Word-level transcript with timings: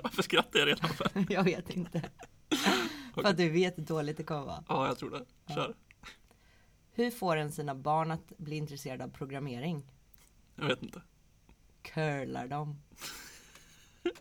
Varför 0.02 0.22
skrattar 0.22 0.58
jag 0.58 0.68
redan 0.68 0.90
för? 0.90 1.10
Jag 1.32 1.44
vet 1.44 1.70
inte. 1.70 2.02
För 3.14 3.24
att 3.24 3.36
du 3.36 3.48
vet 3.48 3.78
hur 3.78 3.82
dåligt 3.82 4.16
det 4.16 4.22
kommer 4.24 4.44
vara. 4.46 4.64
Ja, 4.68 4.86
jag 4.86 4.98
tror 4.98 5.10
det. 5.10 5.54
Kör. 5.54 5.74
Hur 6.92 7.10
får 7.10 7.36
en 7.36 7.52
sina 7.52 7.74
barn 7.74 8.10
att 8.10 8.32
bli 8.38 8.56
intresserade 8.56 9.04
av 9.04 9.08
programmering? 9.08 9.82
Jag 10.56 10.66
vet 10.66 10.82
inte. 10.82 11.02
Curlar 11.82 12.48
dem. 12.48 12.82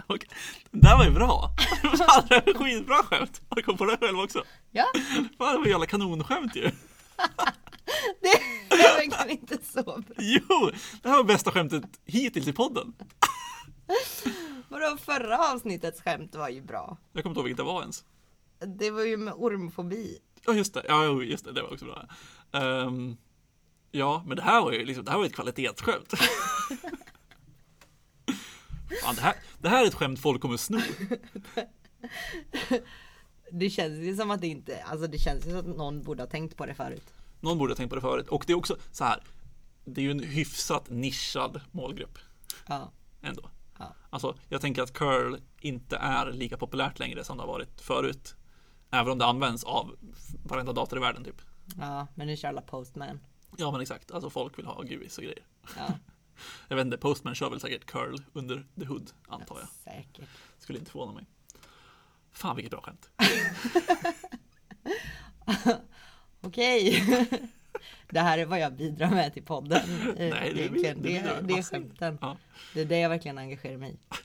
Okej. 0.07 0.29
Det 0.71 0.79
där 0.79 0.97
var 0.97 1.05
ju 1.05 1.11
bra. 1.11 1.55
Fan, 1.97 2.25
det 2.29 2.43
var 2.45 2.53
skitbra 2.53 2.95
skämt. 2.95 3.41
Har 3.49 3.55
du 3.55 3.61
kommit 3.61 3.79
på 3.79 3.85
det 3.85 3.97
själv 3.97 4.19
också? 4.19 4.43
Ja, 4.71 4.85
Fan, 5.37 5.53
det 5.53 5.57
var 5.59 5.65
jävla 5.67 5.85
kanonskämt 5.85 6.55
ju. 6.55 6.61
det 8.21 8.27
är 8.27 8.77
verkligen 8.77 9.29
inte 9.29 9.57
så 9.65 9.83
bra. 9.83 10.03
Jo, 10.17 10.71
det 11.01 11.09
här 11.09 11.17
var 11.17 11.23
bästa 11.23 11.51
skämtet 11.51 11.83
hittills 12.05 12.47
i 12.47 12.53
podden. 12.53 12.93
Vadå, 14.69 14.97
förra 14.97 15.37
avsnittets 15.53 16.01
skämt 16.01 16.35
var 16.35 16.49
ju 16.49 16.61
bra. 16.61 16.97
Jag 17.13 17.23
kommer 17.23 17.31
inte 17.31 17.39
ihåg 17.39 17.45
vilket 17.45 17.57
det 17.57 17.63
var 17.63 17.81
ens. 17.81 18.05
Det 18.59 18.91
var 18.91 19.03
ju 19.03 19.17
med 19.17 19.33
ormfobi. 19.33 20.19
Ja, 20.45 20.53
just 20.53 20.73
det. 20.73 20.85
Ja, 20.87 21.21
just 21.23 21.45
det. 21.45 21.51
Det 21.51 21.61
var 21.61 21.73
också 21.73 21.85
bra. 21.85 22.07
Ehm, 22.51 23.17
ja, 23.91 24.23
men 24.27 24.37
det 24.37 24.43
här 24.43 24.61
var 24.61 24.71
ju 24.71 24.85
liksom, 24.85 25.05
det 25.05 25.11
här 25.11 25.17
var 25.17 25.25
ett 25.25 25.35
kvalitetsskämt. 25.35 26.13
Fan, 29.03 29.15
det, 29.15 29.21
här, 29.21 29.35
det 29.59 29.69
här 29.69 29.83
är 29.83 29.87
ett 29.87 29.93
skämt 29.93 30.19
folk 30.19 30.41
kommer 30.41 30.57
sno. 30.57 30.79
Det 33.51 33.69
känns 33.69 33.99
ju 33.99 34.15
som 34.15 34.31
att 34.31 34.41
det 34.41 34.47
inte, 34.47 34.83
alltså 34.83 35.07
det 35.07 35.17
känns 35.17 35.45
ju 35.45 35.49
som 35.49 35.59
att 35.59 35.65
någon 35.77 36.03
borde 36.03 36.23
ha 36.23 36.27
tänkt 36.27 36.57
på 36.57 36.65
det 36.65 36.73
förut. 36.73 37.13
Någon 37.39 37.57
borde 37.57 37.71
ha 37.71 37.75
tänkt 37.75 37.89
på 37.89 37.95
det 37.95 38.01
förut. 38.01 38.27
Och 38.29 38.43
det 38.47 38.53
är 38.53 38.57
också 38.57 38.77
så 38.91 39.03
här. 39.03 39.23
Det 39.85 40.01
är 40.01 40.05
ju 40.05 40.11
en 40.11 40.23
hyfsat 40.23 40.89
nischad 40.89 41.61
målgrupp 41.71 42.17
Ja, 42.67 42.91
ändå. 43.21 43.49
Ja. 43.79 43.93
Alltså, 44.09 44.35
jag 44.49 44.61
tänker 44.61 44.81
att 44.81 44.93
curl 44.93 45.35
inte 45.59 45.97
är 45.97 46.31
lika 46.31 46.57
populärt 46.57 46.99
längre 46.99 47.23
som 47.23 47.37
det 47.37 47.43
har 47.43 47.47
varit 47.47 47.81
förut. 47.81 48.35
Även 48.91 49.11
om 49.11 49.17
det 49.17 49.25
används 49.25 49.63
av 49.63 49.95
varenda 50.45 50.73
dator 50.73 50.99
i 50.99 51.01
världen 51.01 51.23
typ. 51.23 51.41
ja, 51.79 52.07
men 52.15 52.27
nu 52.27 52.37
kör 52.37 52.47
alla 52.47 52.61
postman. 52.61 53.19
Ja 53.57 53.71
men 53.71 53.81
exakt, 53.81 54.11
alltså 54.11 54.29
folk 54.29 54.57
vill 54.59 54.65
ha 54.65 54.81
GUIs 54.81 55.17
och 55.17 55.23
grejer. 55.23 55.43
Ja, 55.77 55.93
Jag 56.67 56.75
vet 56.75 56.85
inte, 56.85 56.97
Postman 56.97 57.35
kör 57.35 57.49
väl 57.49 57.59
säkert 57.59 57.85
curl 57.85 58.17
under 58.33 58.67
the 58.79 58.85
hood 58.85 59.11
antar 59.27 59.59
jag. 59.59 59.69
säkert. 59.69 60.29
Skulle 60.57 60.79
inte 60.79 60.91
förvåna 60.91 61.13
mig. 61.13 61.25
Fan 62.31 62.55
vilket 62.55 62.71
bra 62.71 62.81
skämt. 62.81 63.09
Okej. 66.41 67.03
Det 68.09 68.19
här 68.19 68.37
är 68.37 68.45
vad 68.45 68.59
jag 68.59 68.73
bidrar 68.73 69.09
med 69.09 69.33
till 69.33 69.43
podden. 69.43 69.81
Nej, 70.17 70.53
det- 70.53 70.61
egentligen. 70.61 71.01
det 71.01 71.19
det, 71.19 71.41
det, 71.41 71.53
är 71.53 71.61
skämten. 71.63 72.17
Ja. 72.21 72.37
Det 72.73 72.81
är 72.81 72.85
det 72.85 72.99
jag 72.99 73.09
verkligen 73.09 73.37
engagerar 73.37 73.77
mig 73.77 73.91
i. 73.91 73.99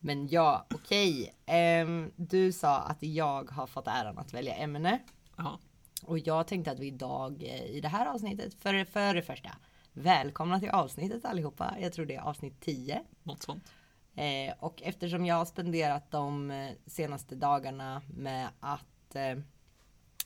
Men 0.00 0.28
ja, 0.28 0.66
okej. 0.74 1.34
Ehm, 1.46 2.10
du 2.16 2.52
sa 2.52 2.78
att 2.78 3.02
jag 3.02 3.50
har 3.50 3.66
fått 3.66 3.86
äran 3.86 4.18
att 4.18 4.34
välja 4.34 4.54
ämne. 4.54 4.98
Ja. 5.36 5.58
Och 6.02 6.18
jag 6.18 6.46
tänkte 6.46 6.70
att 6.70 6.78
vi 6.78 6.86
idag 6.86 7.42
eh, 7.42 7.64
i 7.64 7.80
det 7.80 7.88
här 7.88 8.06
avsnittet, 8.06 8.54
för, 8.54 8.84
för 8.84 9.14
det 9.14 9.22
första, 9.22 9.50
välkomna 9.92 10.60
till 10.60 10.70
avsnittet 10.70 11.24
allihopa. 11.24 11.74
Jag 11.80 11.92
tror 11.92 12.06
det 12.06 12.14
är 12.14 12.20
avsnitt 12.20 12.60
10. 12.60 13.02
Något 13.22 13.42
sånt. 13.42 13.72
Eh, 14.14 14.54
och 14.58 14.82
eftersom 14.82 15.26
jag 15.26 15.36
har 15.36 15.44
spenderat 15.44 16.10
de 16.10 16.50
eh, 16.50 16.70
senaste 16.86 17.34
dagarna 17.34 18.02
med 18.08 18.48
att 18.60 19.16
eh, 19.16 19.38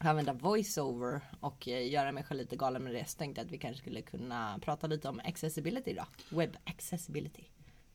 använda 0.09 0.33
voiceover 0.33 1.21
och 1.41 1.69
eh, 1.69 1.91
göra 1.91 2.13
mig 2.13 2.25
själv 2.25 2.41
lite 2.41 2.57
galen 2.57 2.85
med 2.85 2.95
det 2.95 3.09
så 3.09 3.19
tänkte 3.19 3.41
jag 3.41 3.47
att 3.47 3.53
vi 3.53 3.59
kanske 3.59 3.81
skulle 3.81 4.03
kunna 4.03 4.59
prata 4.63 4.87
lite 4.87 5.09
om 5.09 5.21
accessibility 5.25 5.93
då. 5.93 6.37
Web 6.37 6.57
accessibility. 6.65 7.45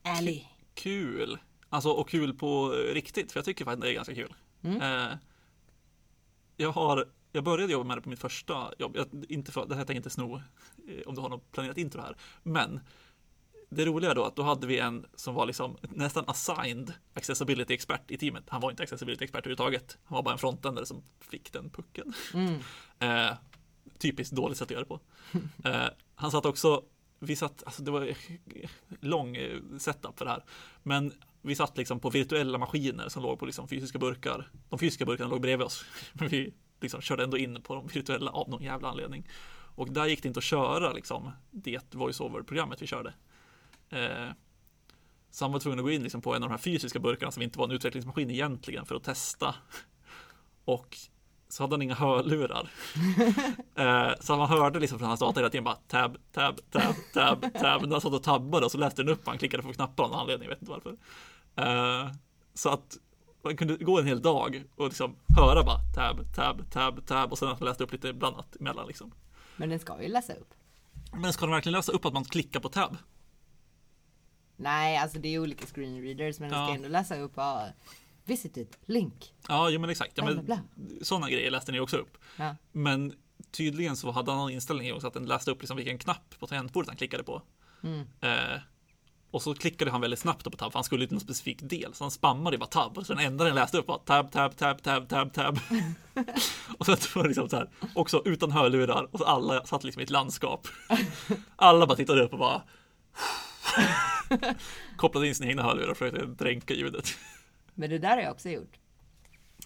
Ally. 0.03 0.41
Kul! 0.73 1.37
Alltså 1.69 1.89
och 1.89 2.09
kul 2.09 2.33
på 2.33 2.69
riktigt, 2.69 3.31
för 3.31 3.39
jag 3.39 3.45
tycker 3.45 3.65
faktiskt 3.65 3.81
det 3.81 3.89
är 3.89 3.93
ganska 3.93 4.15
kul. 4.15 4.33
Eh, 4.61 5.17
jag 6.57 6.71
har 6.71 7.05
jag 7.35 7.43
började 7.43 7.73
jobba 7.73 7.87
med 7.87 7.97
det 7.97 8.01
på 8.01 8.09
mitt 8.09 8.19
första 8.19 8.71
jobb. 8.79 8.95
Jag, 8.95 9.25
inte 9.29 9.51
för, 9.51 9.65
det 9.65 9.75
här 9.75 9.81
tänker 9.81 9.93
jag 9.93 9.99
inte 9.99 10.09
sno 10.09 10.35
eh, 10.87 11.01
om 11.05 11.15
du 11.15 11.21
har 11.21 11.29
något 11.29 11.51
planerat 11.51 11.77
intro 11.77 12.01
här. 12.01 12.15
Men 12.43 12.79
det 13.69 13.85
roliga 13.85 14.13
då 14.13 14.23
att 14.23 14.35
då 14.35 14.43
hade 14.43 14.67
vi 14.67 14.79
en 14.79 15.05
som 15.15 15.35
var 15.35 15.45
liksom 15.45 15.77
nästan 15.81 16.23
assigned 16.27 16.93
accessibility 17.13 17.73
expert 17.73 18.11
i 18.11 18.17
teamet. 18.17 18.43
Han 18.47 18.61
var 18.61 18.71
inte 18.71 18.83
accessibility 18.83 19.23
expert 19.23 19.39
överhuvudtaget. 19.39 19.97
Han 20.05 20.15
var 20.15 20.23
bara 20.23 20.31
en 20.31 20.37
frontändare 20.37 20.85
som 20.85 21.03
fick 21.19 21.53
den 21.53 21.69
pucken. 21.69 22.13
Eh, 22.99 23.31
typiskt 23.97 24.35
dåligt 24.35 24.57
sätt 24.57 24.65
att 24.65 24.71
göra 24.71 24.83
det 24.83 24.87
på. 24.87 24.99
Eh, 25.69 25.87
han 26.15 26.31
satt 26.31 26.45
också, 26.45 26.83
vi 27.19 27.35
satt, 27.35 27.63
alltså 27.65 27.83
det 27.83 27.91
var 27.91 28.09
lång 28.99 29.35
eh, 29.35 29.59
setup 29.77 30.17
för 30.17 30.25
det 30.25 30.31
här. 30.31 30.43
Men 30.83 31.13
vi 31.41 31.55
satt 31.55 31.77
liksom 31.77 31.99
på 31.99 32.09
virtuella 32.09 32.57
maskiner 32.57 33.09
som 33.09 33.23
låg 33.23 33.39
på 33.39 33.45
liksom 33.45 33.67
fysiska 33.67 33.99
burkar. 33.99 34.49
De 34.69 34.79
fysiska 34.79 35.05
burkarna 35.05 35.29
låg 35.29 35.41
bredvid 35.41 35.65
oss. 35.65 35.85
Men 36.13 36.27
vi 36.27 36.53
liksom 36.81 37.01
körde 37.01 37.23
ändå 37.23 37.37
in 37.37 37.61
på 37.61 37.75
de 37.75 37.87
virtuella 37.87 38.31
av 38.31 38.49
någon 38.49 38.63
jävla 38.63 38.89
anledning. 38.89 39.27
Och 39.75 39.93
där 39.93 40.05
gick 40.05 40.23
det 40.23 40.27
inte 40.27 40.37
att 40.37 40.43
köra 40.43 40.93
liksom 40.93 41.31
det 41.51 41.95
voiceover-programmet 41.95 42.81
vi 42.81 42.87
körde. 42.87 43.13
Eh, 43.89 44.29
så 45.31 45.45
han 45.45 45.51
var 45.51 45.59
tvungen 45.59 45.79
att 45.79 45.85
gå 45.85 45.91
in 45.91 46.03
liksom 46.03 46.21
på 46.21 46.35
en 46.35 46.43
av 46.43 46.49
de 46.49 46.53
här 46.53 46.61
fysiska 46.61 46.99
burkarna 46.99 47.31
som 47.31 47.43
inte 47.43 47.59
var 47.59 47.65
en 47.65 47.71
utvecklingsmaskin 47.71 48.29
egentligen 48.31 48.85
för 48.85 48.95
att 48.95 49.03
testa. 49.03 49.55
Och 50.65 50.97
så 51.49 51.63
hade 51.63 51.73
han 51.73 51.81
inga 51.81 51.95
hörlurar. 51.95 52.69
eh, 53.75 54.11
så 54.19 54.37
man 54.37 54.49
hörde 54.49 54.79
liksom 54.79 54.99
från 54.99 55.07
hans 55.07 55.19
dator 55.19 55.41
hela 55.41 55.49
tiden 55.49 55.63
bara 55.63 55.75
tab, 55.75 56.17
tab, 56.31 56.59
tab, 56.71 56.95
tab, 57.13 57.41
tab. 57.53 57.81
När 57.81 57.91
han 57.91 58.01
satt 58.01 58.13
och 58.13 58.23
tabbade 58.23 58.65
och 58.65 58.71
så 58.71 58.77
läste 58.77 59.03
den 59.03 59.13
upp 59.13 59.27
han 59.27 59.37
klickade 59.37 59.63
på 59.63 59.73
knappar 59.73 60.03
av 60.03 60.09
någon 60.09 60.19
anledning, 60.19 60.49
jag 60.49 60.55
vet 60.55 60.61
inte 60.61 60.71
varför. 60.71 60.97
Eh, 61.55 62.11
så 62.53 62.69
att 62.69 62.97
man 63.41 63.57
kunde 63.57 63.77
gå 63.77 63.99
en 63.99 64.07
hel 64.07 64.21
dag 64.21 64.63
och 64.75 64.85
liksom 64.85 65.15
höra 65.37 65.63
bara 65.63 65.79
tab, 65.95 66.35
tab, 66.35 66.71
tab, 66.71 67.07
tab 67.07 67.31
och 67.31 67.37
sen 67.37 67.49
att 67.49 67.59
man 67.59 67.69
läste 67.69 67.83
upp 67.83 67.91
lite 67.91 68.13
blandat 68.13 68.55
emellan 68.55 68.87
liksom. 68.87 69.11
Men 69.55 69.69
den 69.69 69.79
ska 69.79 70.01
ju 70.01 70.07
läsa 70.07 70.33
upp. 70.33 70.53
Men 71.13 71.33
ska 71.33 71.45
de 71.45 71.51
verkligen 71.51 71.73
läsa 71.73 71.91
upp 71.91 72.05
att 72.05 72.13
man 72.13 72.23
klickar 72.23 72.59
på 72.59 72.69
tab? 72.69 72.97
Nej, 74.55 74.97
alltså 74.97 75.19
det 75.19 75.27
är 75.35 75.39
olika 75.39 75.65
screenreaders 75.65 76.39
men 76.39 76.49
den 76.49 76.65
ska 76.65 76.71
Ja. 76.71 76.75
ändå 76.75 76.87
läsa 76.87 77.19
upp 77.19 77.37
uh, 77.37 77.63
visited, 78.23 78.67
link. 78.85 79.33
Ja, 79.47 79.69
jo 79.69 79.79
men 79.79 79.89
exakt. 79.89 80.11
Ja, 80.15 80.25
men, 80.25 80.45
bla, 80.45 80.59
sådana 81.01 81.29
grejer 81.29 81.51
läste 81.51 81.71
ni 81.71 81.79
också 81.79 81.97
upp. 81.97 82.17
Ja. 82.37 82.55
Men 82.71 83.13
tydligen 83.51 83.97
så 83.97 84.11
hade 84.11 84.31
han 84.31 84.39
någon 84.39 84.51
inställning 84.51 84.93
också 84.93 85.07
att 85.07 85.13
den 85.13 85.25
läste 85.25 85.51
upp 85.51 85.61
liksom 85.61 85.77
vilken 85.77 85.97
knapp 85.97 86.35
på 86.39 86.47
tangentbordet 86.47 86.89
han 86.89 86.97
klickade 86.97 87.23
på. 87.23 87.41
Mm. 87.83 88.07
Eh, 88.21 88.59
och 89.31 89.41
så 89.41 89.55
klickade 89.55 89.91
han 89.91 90.01
väldigt 90.01 90.19
snabbt 90.19 90.43
på 90.43 90.57
tab, 90.57 90.71
för 90.71 90.79
han 90.79 90.83
skulle 90.83 91.05
till 91.07 91.13
någon 91.13 91.21
specifik 91.21 91.61
del. 91.61 91.93
Så 91.93 92.03
han 92.03 92.11
spammade 92.11 92.57
bara 92.57 92.65
tab. 92.65 93.05
Så 93.05 93.13
den 93.13 93.25
enda 93.25 93.43
den 93.45 93.55
läste 93.55 93.77
upp 93.77 93.87
var 93.87 93.97
tab, 93.97 94.31
tab, 94.31 94.57
tab, 94.57 94.81
tab, 94.81 95.09
tab, 95.09 95.33
tab. 95.33 95.59
och 96.77 96.85
sen 96.85 96.97
var 97.15 97.23
det 97.23 97.27
liksom 97.29 97.49
så 97.49 97.55
här, 97.55 97.69
också 97.95 98.21
utan 98.25 98.51
hörlurar. 98.51 99.07
Och 99.11 99.19
så 99.19 99.25
alla 99.25 99.65
satt 99.65 99.83
liksom 99.83 99.99
i 99.99 100.03
ett 100.03 100.09
landskap. 100.09 100.67
alla 101.55 101.87
bara 101.87 101.95
tittade 101.95 102.23
upp 102.23 102.33
och 102.33 102.39
bara 102.39 102.61
kopplade 104.97 105.27
in 105.27 105.35
sina 105.35 105.49
egna 105.49 105.63
hörlurar 105.63 105.91
och 105.91 105.97
försökte 105.97 106.25
dränka 106.25 106.73
ljudet. 106.73 107.05
Men 107.73 107.89
det 107.89 107.97
där 107.97 108.09
har 108.09 108.23
jag 108.23 108.31
också 108.31 108.49
gjort. 108.49 108.79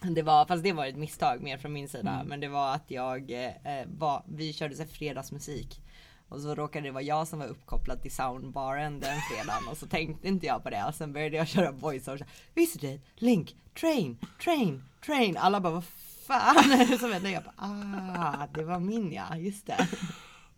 Det 0.02 0.22
var, 0.22 0.46
fast 0.46 0.64
det 0.64 0.74
var 0.74 0.86
ett 0.86 0.98
misstag 0.98 1.42
mer 1.42 1.58
från 1.58 1.74
min 1.74 1.90
sida. 1.90 2.12
Mm. 2.12 2.28
Men 2.28 2.40
det 2.40 2.48
var 2.48 2.74
att 2.76 2.92
jag 2.92 3.32
eh, 3.32 3.86
var, 3.98 4.24
vi 4.28 4.54
körde 4.54 4.76
så 4.76 4.86
fredagsmusik. 4.86 5.82
Och 6.30 6.42
så 6.42 6.56
råkade 6.56 6.88
det 6.88 6.92
vara 6.92 7.04
jag 7.04 7.28
som 7.28 7.40
var 7.40 7.48
uppkopplad 7.48 8.02
till 8.02 8.12
soundbaren 8.12 9.00
den 9.00 9.18
fredagen. 9.22 9.68
Och 9.72 9.78
så 9.78 9.88
tänkte 9.88 10.28
inte 10.28 10.46
jag 10.46 10.64
på 10.64 10.70
det. 10.70 10.86
Och 10.88 10.96
sen 10.96 11.14
började 11.14 11.38
jag 11.38 11.48
köra 11.48 11.72
voiceover. 11.72 12.26
Visited, 12.54 13.02
link, 13.16 13.56
train, 13.80 14.18
train, 14.44 14.84
train. 15.06 15.38
Alla 15.38 15.60
bara 15.60 15.74
vad 15.74 15.86
fan 16.28 16.72
är 16.72 16.86
det 16.86 16.98
som 16.98 17.14
händer? 17.14 17.30
Jag 17.30 17.44
bara 17.44 17.54
ah, 17.58 18.48
det 18.54 18.64
var 18.64 18.80
min 18.80 19.12
ja, 19.12 19.38
just 19.38 19.66
det. 19.66 19.88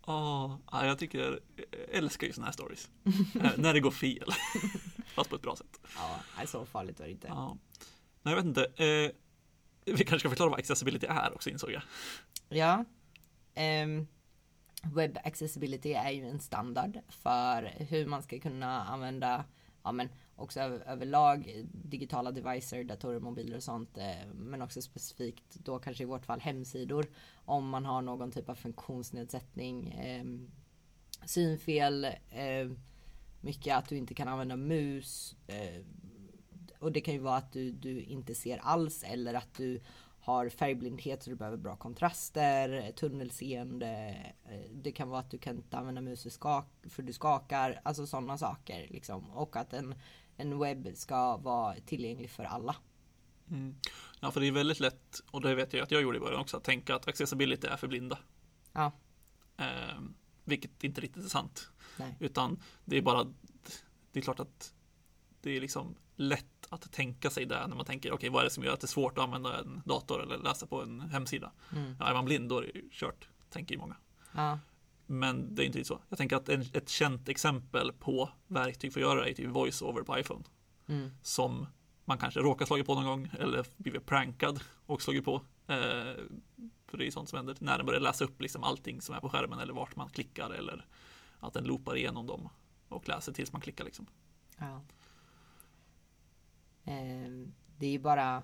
Ja, 0.06 0.60
ja, 0.72 0.86
jag 0.86 1.00
tycker, 1.00 1.20
jag 1.20 1.40
älskar 1.92 2.28
ju 2.28 2.34
såna 2.34 2.46
här 2.46 2.54
stories. 2.54 2.90
Eh, 3.36 3.52
när 3.58 3.74
det 3.74 3.80
går 3.80 3.92
fel. 3.92 4.30
Fast 5.06 5.30
på 5.30 5.36
ett 5.36 5.42
bra 5.42 5.56
sätt. 5.56 5.80
Ja, 6.38 6.46
så 6.48 6.66
farligt 6.66 7.00
var 7.00 7.06
det 7.06 7.12
inte. 7.12 7.28
Ja. 7.28 7.58
Nej, 8.22 8.36
jag 8.36 8.36
vet 8.36 8.46
inte. 8.46 8.66
Eh, 8.66 9.12
vi 9.86 10.04
kanske 10.06 10.20
ska 10.20 10.30
förklara 10.30 10.50
vad 10.50 10.60
accessibility 10.60 11.08
är 11.10 11.34
också 11.34 11.50
insåg 11.50 11.72
jag. 11.72 11.82
Ja. 12.50 12.86
Ehm, 13.54 14.08
web 14.84 15.18
accessibility 15.24 15.94
är 15.94 16.10
ju 16.10 16.28
en 16.28 16.40
standard 16.40 17.00
för 17.10 17.64
hur 17.78 18.06
man 18.06 18.24
ska 18.24 18.40
kunna 18.40 18.84
använda, 18.84 19.46
ja 19.84 19.92
men 19.92 20.10
också 20.42 20.60
över, 20.60 20.80
överlag 20.80 21.66
digitala 21.72 22.32
devicer, 22.32 22.84
datorer, 22.84 23.20
mobiler 23.20 23.58
och 23.58 23.64
sånt. 23.64 23.98
Eh, 23.98 24.28
men 24.34 24.62
också 24.62 24.82
specifikt 24.82 25.56
då 25.64 25.80
kanske 25.80 26.04
i 26.04 26.08
vårt 26.08 26.26
fall 26.26 26.40
hemsidor. 26.40 27.06
Om 27.46 27.70
man 27.70 27.86
har 27.86 28.02
någon 28.02 28.32
typ 28.32 28.50
av 28.50 28.56
funktionsnedsättning, 28.56 29.92
eh, 29.92 30.26
synfel, 31.26 32.06
eh, 32.30 32.72
mycket 33.42 33.78
att 33.78 33.90
du 33.90 33.98
inte 33.98 34.14
kan 34.14 34.28
använda 34.28 34.56
mus. 34.56 35.36
Eh, 35.48 35.82
och 36.80 36.92
det 36.92 37.02
kan 37.02 37.14
ju 37.14 37.20
vara 37.20 37.38
att 37.38 37.54
du, 37.54 37.72
du 37.72 38.02
inte 38.02 38.36
ser 38.36 38.58
alls 38.58 39.04
eller 39.04 39.34
att 39.34 39.54
du 39.58 39.82
har 40.22 40.50
färgblindhet 40.50 41.24
så 41.24 41.30
du 41.30 41.36
behöver 41.36 41.58
bra 41.58 41.76
kontraster, 41.76 42.92
tunnelseende. 42.92 44.16
eh, 44.46 44.72
Det 44.72 44.92
kan 44.92 45.10
vara 45.10 45.20
att 45.20 45.32
du 45.32 45.38
kan 45.38 45.56
inte 45.56 45.78
använda 45.78 46.02
mus 46.02 46.38
för, 46.90 47.02
du 47.02 47.14
skakar, 47.14 47.82
alltså 47.84 48.08
sådana 48.08 48.38
saker 48.38 48.88
liksom. 48.90 49.32
Och 49.32 49.56
att 49.56 49.74
en, 49.74 49.96
en 50.38 50.60
webb 50.60 50.88
ska 50.96 51.38
vara 51.38 51.76
tillgänglig 51.86 52.30
för 52.30 52.44
alla. 52.44 52.76
Mm. 53.50 53.76
Ja, 54.20 54.32
för 54.32 54.42
det 54.42 54.48
är 54.48 54.52
väldigt 54.52 54.80
lätt, 54.80 55.22
och 55.32 55.42
det 55.42 55.56
vet 55.56 55.74
jag 55.74 55.84
att 55.84 55.92
jag 55.92 56.02
gjorde 56.02 56.18
i 56.18 56.22
början 56.22 56.42
också, 56.42 56.58
att 56.58 56.64
tänka 56.64 56.96
att 56.96 57.08
accessibility 57.08 57.68
är 57.68 57.78
för 57.78 57.88
blinda. 57.88 58.20
Ja. 58.74 58.92
Eh, 59.58 60.02
vilket 60.44 60.84
inte 60.84 61.02
riktigt 61.02 61.26
är 61.26 61.30
sant. 61.30 61.72
Nej. 62.00 62.16
Utan 62.20 62.60
det 62.86 62.98
är 62.98 63.02
bara, 63.02 63.24
det 64.12 64.20
är 64.20 64.24
klart 64.24 64.40
att 64.40 64.74
det 65.42 65.58
är 65.58 65.62
liksom 65.62 65.96
lätt 66.22 66.68
att 66.70 66.92
tänka 66.92 67.30
sig 67.30 67.46
det 67.46 67.68
när 67.68 67.76
man 67.76 67.86
tänker, 67.86 68.10
okej, 68.10 68.16
okay, 68.16 68.30
vad 68.30 68.42
är 68.42 68.44
det 68.44 68.50
som 68.50 68.64
gör 68.64 68.74
att 68.74 68.80
det 68.80 68.86
är 68.86 68.88
svårt 68.88 69.18
att 69.18 69.24
använda 69.24 69.60
en 69.60 69.82
dator 69.86 70.24
eller 70.24 70.38
läsa 70.38 70.68
på 70.68 70.82
en 70.82 71.02
hemsida? 71.02 71.52
Mm. 71.76 71.96
Ja, 72.00 72.06
är 72.06 72.14
man 72.14 72.26
blind 72.26 72.50
då 72.50 72.58
är 72.58 72.72
det 72.74 72.82
kört, 72.92 73.30
tänker 73.50 73.76
ju 73.76 73.80
många. 73.80 73.96
Ja. 74.32 74.60
Men 75.06 75.56
det 75.56 75.64
är 75.64 75.66
inte 75.66 75.78
riktigt 75.78 75.88
så. 75.88 76.00
Jag 76.10 76.18
tänker 76.18 76.36
att 76.36 76.50
en, 76.50 76.62
ett 76.62 76.90
känt 76.90 77.30
exempel 77.30 77.94
på 77.94 78.30
verktyg 78.48 78.94
för 78.94 79.00
att 79.00 79.08
göra 79.08 79.24
det 79.24 79.30
är 79.30 79.34
typ 79.34 79.50
voice-over 79.50 80.04
på 80.04 80.20
iPhone. 80.20 80.44
Mm. 80.88 81.12
Som 81.22 81.68
man 82.06 82.18
kanske 82.18 82.40
råkar 82.40 82.66
slagit 82.66 82.86
på 82.86 82.96
någon 82.96 83.06
gång 83.06 83.30
eller 83.40 83.66
blivit 83.78 84.06
prankad 84.06 84.64
och 84.86 85.02
slagit 85.02 85.26
på. 85.26 85.36
Eh, 85.68 86.16
för 86.88 86.98
det 86.98 87.08
är 87.08 87.12
sånt 87.12 87.30
som 87.30 87.38
händer 87.38 87.56
när 87.60 87.78
den 87.78 87.86
börjar 87.86 88.00
läsa 88.00 88.26
upp 88.26 88.42
liksom 88.42 88.64
allting 88.64 89.02
som 89.02 89.16
är 89.16 89.20
på 89.20 89.30
skärmen 89.30 89.60
eller 89.60 89.74
vart 89.74 89.96
man 89.96 90.10
klickar 90.10 90.50
eller 90.50 90.86
att 91.40 91.54
den 91.54 91.64
loopar 91.64 91.98
igenom 91.98 92.28
dem 92.28 92.50
och 92.90 93.08
läser 93.08 93.34
tills 93.34 93.52
man 93.52 93.62
klickar 93.62 93.86
liksom. 93.86 94.08
Ja. 94.58 94.82
Eh, 96.86 97.30
det 97.78 97.86
är 97.86 97.92
ju 97.92 98.00
bara, 98.00 98.44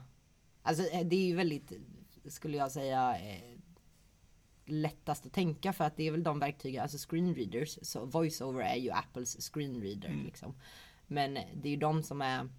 alltså 0.61 0.83
eh, 0.83 1.05
det 1.05 1.15
är 1.15 1.25
ju 1.25 1.35
väldigt, 1.35 1.71
skulle 2.25 2.57
jag 2.57 2.71
säga, 2.71 3.17
eh, 3.19 3.57
lättast 4.65 5.25
att 5.25 5.33
tänka 5.33 5.73
för 5.73 5.83
att 5.83 5.97
det 5.97 6.07
är 6.07 6.11
väl 6.11 6.23
de 6.23 6.39
verktygen, 6.39 6.81
alltså 6.81 6.97
screenreaders, 7.09 7.79
så 7.81 8.05
voiceover 8.05 8.61
är 8.61 8.75
ju 8.75 8.91
Apples 8.91 9.51
screenreader 9.53 10.09
Mm. 10.09 10.25
liksom. 10.25 10.55
Men 11.07 11.33
det 11.33 11.67
är 11.69 11.71
ju 11.71 11.77
de 11.77 12.03
som 12.03 12.21
är 12.21 12.49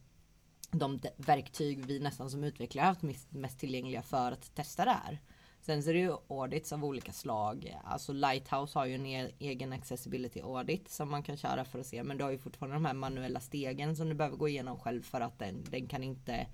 de 0.71 1.01
verktyg 1.17 1.85
vi 1.87 2.01
nästan 2.01 2.31
som 2.31 2.45
utvecklare 2.45 2.85
har 2.85 2.89
haft 2.89 3.03
mest, 3.03 3.33
mest 3.33 3.59
tillgängliga 3.59 4.03
för 4.03 4.33
att 4.33 4.55
testa 4.55 4.85
det 4.85 4.91
här. 4.91 5.19
Sen 5.69 5.83
så 5.83 5.91
är 5.91 5.95
det 5.95 6.01
ju 6.01 6.17
audits 6.29 6.73
av 6.73 6.85
olika 6.85 7.13
slag. 7.13 7.77
Alltså 7.85 8.13
Lighthouse 8.13 8.79
har 8.79 8.87
ju 8.87 8.95
en 8.95 9.07
e- 9.07 9.31
egen 9.39 9.73
accessibility 9.73 10.41
audit 10.41 10.89
som 10.89 11.11
man 11.11 11.23
kan 11.23 11.37
köra 11.37 11.65
för 11.65 11.79
att 11.79 11.87
se. 11.87 12.03
Men 12.03 12.19
du 12.19 12.25
har 12.25 12.31
ju 12.31 12.39
fortfarande 12.39 12.77
de 12.77 12.85
här 12.85 12.95
manuella 12.95 13.41
stegen 13.41 13.97
som 13.97 14.09
du 14.09 14.15
behöver 14.15 14.37
gå 14.37 14.49
igenom 14.49 14.79
själv 14.79 15.03
för 15.03 15.21
att 15.21 15.39
den, 15.39 15.65
den 15.71 15.87
kan 15.87 16.03
inte 16.03 16.47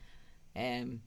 ehm, 0.55 1.01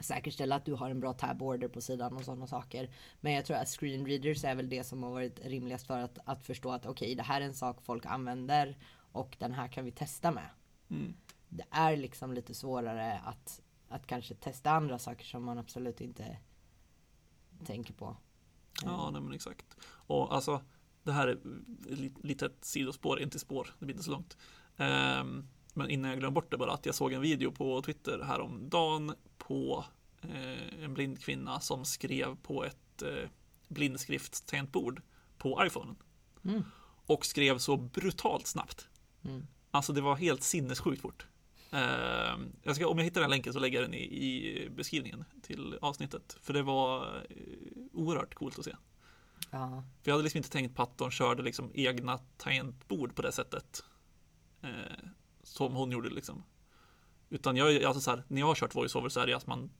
säkerställa 0.00 0.56
att 0.56 0.64
du 0.64 0.74
har 0.74 0.90
en 0.90 1.00
bra 1.00 1.12
tab 1.12 1.42
order 1.42 1.68
på 1.68 1.80
sidan 1.80 2.16
och 2.16 2.24
sådana 2.24 2.46
saker. 2.46 2.90
Men 3.20 3.32
jag 3.32 3.44
tror 3.44 3.56
att 3.56 3.68
screenreaders 3.68 4.44
är 4.44 4.54
väl 4.54 4.68
det 4.68 4.84
som 4.84 5.02
har 5.02 5.10
varit 5.10 5.46
rimligast 5.46 5.86
för 5.86 5.98
att, 5.98 6.18
att 6.24 6.42
förstå 6.46 6.70
att 6.70 6.86
okej, 6.86 7.14
det 7.14 7.22
här 7.22 7.40
är 7.40 7.44
en 7.44 7.54
sak 7.54 7.82
folk 7.82 8.06
använder 8.06 8.78
och 9.12 9.36
den 9.38 9.52
här 9.52 9.68
kan 9.68 9.84
vi 9.84 9.92
testa 9.92 10.30
med. 10.30 10.48
Mm. 10.90 11.14
Det 11.48 11.64
är 11.70 11.96
liksom 11.96 12.32
lite 12.32 12.54
svårare 12.54 13.20
att, 13.24 13.60
att 13.88 14.06
kanske 14.06 14.34
testa 14.34 14.70
andra 14.70 14.98
saker 14.98 15.24
som 15.24 15.44
man 15.44 15.58
absolut 15.58 16.00
inte 16.00 16.38
tänker 17.62 17.94
på. 17.94 18.16
Ja, 18.82 19.10
nej 19.10 19.20
men 19.20 19.32
exakt. 19.32 19.76
Och 19.84 20.34
alltså, 20.34 20.62
det 21.02 21.12
här 21.12 21.28
är 21.28 21.38
li- 21.86 22.14
lite 22.22 22.46
ett 22.46 22.64
sidospår, 22.64 23.20
inte 23.20 23.38
spår, 23.38 23.68
det 23.78 23.84
blir 23.84 23.94
inte 23.94 24.04
så 24.04 24.10
långt. 24.10 24.36
Ehm, 24.76 25.48
men 25.74 25.90
innan 25.90 26.10
jag 26.10 26.18
glömmer 26.18 26.34
bort 26.34 26.50
det 26.50 26.56
bara, 26.56 26.72
att 26.72 26.86
jag 26.86 26.94
såg 26.94 27.12
en 27.12 27.20
video 27.20 27.52
på 27.52 27.82
Twitter 27.82 28.22
häromdagen 28.24 29.14
på 29.38 29.84
eh, 30.22 30.84
en 30.84 30.94
blind 30.94 31.20
kvinna 31.20 31.60
som 31.60 31.84
skrev 31.84 32.36
på 32.36 32.64
ett 32.64 33.02
eh, 33.02 33.28
blindskriftstangentbord 33.68 35.02
på 35.38 35.66
iPhonen. 35.66 35.96
Mm. 36.44 36.62
Och 37.06 37.26
skrev 37.26 37.58
så 37.58 37.76
brutalt 37.76 38.46
snabbt. 38.46 38.88
Mm. 39.24 39.46
Alltså 39.70 39.92
det 39.92 40.00
var 40.00 40.16
helt 40.16 40.42
sinnessjukt 40.42 41.02
fort. 41.02 41.26
Ehm, 41.72 42.52
jag 42.62 42.76
ska, 42.76 42.88
om 42.88 42.98
jag 42.98 43.04
hittar 43.04 43.20
den 43.20 43.30
länken 43.30 43.52
så 43.52 43.58
lägger 43.58 43.80
jag 43.80 43.90
den 43.90 43.94
i, 43.94 44.02
i 44.02 44.68
beskrivningen 44.70 45.24
till 45.42 45.78
avsnittet. 45.80 46.36
För 46.42 46.52
det 46.52 46.62
var 46.62 47.16
eh, 47.16 47.36
oerhört 47.92 48.34
coolt 48.34 48.58
att 48.58 48.64
se. 48.64 48.76
Ja, 49.50 49.84
För 50.02 50.10
jag 50.10 50.14
hade 50.14 50.22
liksom 50.22 50.38
inte 50.38 50.50
tänkt 50.50 50.76
på 50.76 50.82
att 50.82 50.98
de 50.98 51.10
körde 51.10 51.42
liksom 51.42 51.70
egna 51.74 52.18
tangentbord 52.18 53.14
på 53.14 53.22
det 53.22 53.32
sättet. 53.32 53.84
Eh, 54.62 54.70
som 55.42 55.74
hon 55.74 55.90
gjorde 55.90 56.10
liksom. 56.10 56.42
Utan 57.28 57.56
jag, 57.56 57.84
alltså 57.84 58.00
så 58.00 58.10
här, 58.10 58.24
när 58.28 58.40
jag 58.40 58.46
har 58.46 58.54
kört 58.54 58.74
voiceover 58.74 59.08
så 59.08 59.20
är 59.20 59.26
det 59.26 59.34
att, 59.34 59.46
man, 59.46 59.70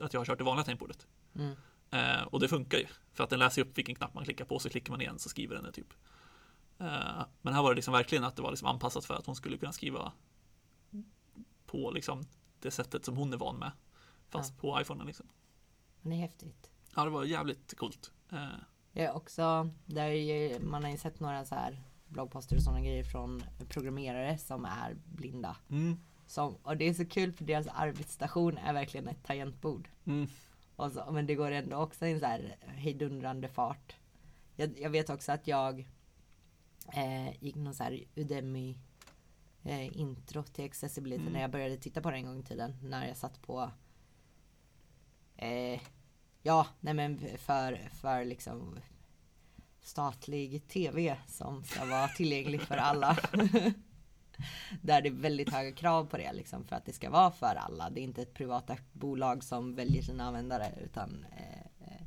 att 0.00 0.12
jag 0.12 0.20
har 0.20 0.24
kört 0.24 0.38
det 0.38 0.44
vanliga 0.44 0.64
tangentbordet. 0.64 1.06
mm. 1.34 1.56
Eh, 1.90 2.22
och 2.22 2.40
det 2.40 2.48
funkar 2.48 2.78
ju. 2.78 2.86
För 3.14 3.24
att 3.24 3.30
den 3.30 3.38
läser 3.38 3.62
upp 3.62 3.78
vilken 3.78 3.94
knapp 3.94 4.14
man 4.14 4.24
klickar 4.24 4.44
på, 4.44 4.58
så 4.58 4.68
klickar 4.68 4.92
man 4.92 5.00
igen 5.00 5.18
så 5.18 5.28
skriver 5.28 5.54
den 5.54 5.64
det 5.64 5.72
typ. 5.72 5.94
Eh, 6.78 7.24
men 7.42 7.54
här 7.54 7.62
var 7.62 7.70
det 7.70 7.74
liksom 7.76 7.92
verkligen 7.92 8.24
att 8.24 8.36
det 8.36 8.42
var 8.42 8.50
liksom 8.50 8.68
anpassat 8.68 9.04
för 9.04 9.14
att 9.14 9.26
hon 9.26 9.36
skulle 9.36 9.56
kunna 9.58 9.72
skriva 9.72 10.12
på 11.72 11.90
liksom 11.90 12.22
det 12.60 12.70
sättet 12.70 13.04
som 13.04 13.16
hon 13.16 13.32
är 13.32 13.36
van 13.36 13.56
med. 13.56 13.72
Fast 14.28 14.58
på 14.58 14.80
iPhonen 14.80 15.06
liksom. 15.06 15.26
det 16.02 16.10
är 16.14 16.18
häftigt. 16.18 16.70
Ja, 16.96 17.04
det 17.04 17.10
var 17.10 17.24
jävligt 17.24 17.74
coolt. 17.76 18.12
Eh, 18.32 18.48
Jag 18.92 19.04
är 19.04 19.12
också, 19.12 19.70
där 19.86 20.06
är 20.06 20.12
ju, 20.50 20.60
man 20.60 20.84
har 20.84 20.90
ju 20.90 20.96
sett 20.96 21.20
några 21.20 21.44
så 21.44 21.54
här 21.54 21.82
bloggposter 22.08 22.56
och 22.56 22.62
sådana 22.62 22.80
grejer 22.80 23.04
från 23.04 23.42
programmerare 23.68 24.38
som 24.38 24.64
är 24.64 24.94
blinda. 25.04 25.56
mm, 25.70 25.96
Som, 26.26 26.54
och 26.62 26.76
det 26.76 26.88
är 26.88 26.94
så 26.94 27.04
kul 27.06 27.32
för 27.32 27.44
deras 27.44 27.66
arbetsstation 27.66 28.58
är 28.58 28.72
verkligen 28.72 29.08
ett 29.08 29.24
tangentbord. 29.24 29.88
mm, 30.04 30.26
Och 30.76 30.92
så, 30.92 31.12
men 31.12 31.26
det 31.26 31.34
går 31.34 31.50
ändå 31.50 31.76
också 31.76 32.06
i 32.06 32.12
en 32.12 32.20
så 32.20 32.26
här 32.26 32.56
hejdundrande 32.60 33.48
fart. 33.48 33.96
Jag, 34.56 34.80
jag 34.80 34.90
vet 34.90 35.10
också 35.10 35.32
att 35.32 35.46
jag 35.46 35.88
eh, 36.94 37.42
gick 37.44 37.54
någon 37.56 37.74
så 37.74 37.82
här 37.84 38.04
Udemy 38.16 38.78
eh, 39.64 39.96
intro 39.98 40.42
till 40.42 40.64
accessibility 40.64 41.20
Mm. 41.22 41.32
när 41.32 41.40
jag 41.40 41.50
började 41.50 41.76
titta 41.76 42.00
på 42.00 42.10
det 42.10 42.16
en 42.16 42.26
gång 42.26 42.38
i 42.40 42.42
tiden. 42.42 42.76
När 42.82 43.08
jag 43.08 43.16
satt 43.16 43.42
på 43.42 43.70
eh, 45.36 45.80
Ja, 46.42 46.66
nej 46.80 46.94
men 46.94 47.18
för, 47.38 47.88
för 48.00 48.24
liksom 48.24 48.78
statlig 49.80 50.68
tv 50.68 51.16
som 51.26 51.64
ska 51.64 51.84
vara 51.84 52.08
tillgänglig 52.08 52.60
för 52.60 52.76
alla. 52.76 53.18
Där 54.82 55.02
det 55.02 55.08
är 55.08 55.12
väldigt 55.12 55.52
höga 55.52 55.72
krav 55.72 56.04
på 56.04 56.16
det 56.16 56.32
liksom 56.32 56.64
för 56.64 56.76
att 56.76 56.84
det 56.84 56.92
ska 56.92 57.10
vara 57.10 57.30
för 57.30 57.54
alla. 57.54 57.90
Det 57.90 58.00
är 58.00 58.02
inte 58.02 58.22
ett 58.22 58.34
privat 58.34 58.70
bolag 58.92 59.44
som 59.44 59.74
väljer 59.74 60.02
sina 60.02 60.24
användare 60.24 60.72
utan 60.84 61.26
eh, 61.36 61.86
eh, 61.88 62.02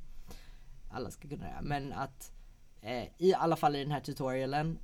alla 0.91 1.11
ska 1.11 1.29
kunna 1.29 1.43
det. 1.45 1.59
Men 1.61 1.93
att 1.93 2.31
eh, 2.81 3.03
i 3.17 3.33
alla 3.33 3.55
fall 3.55 3.75
i 3.75 3.79
den 3.79 3.91
här 3.91 3.99
tutorialen 3.99 4.79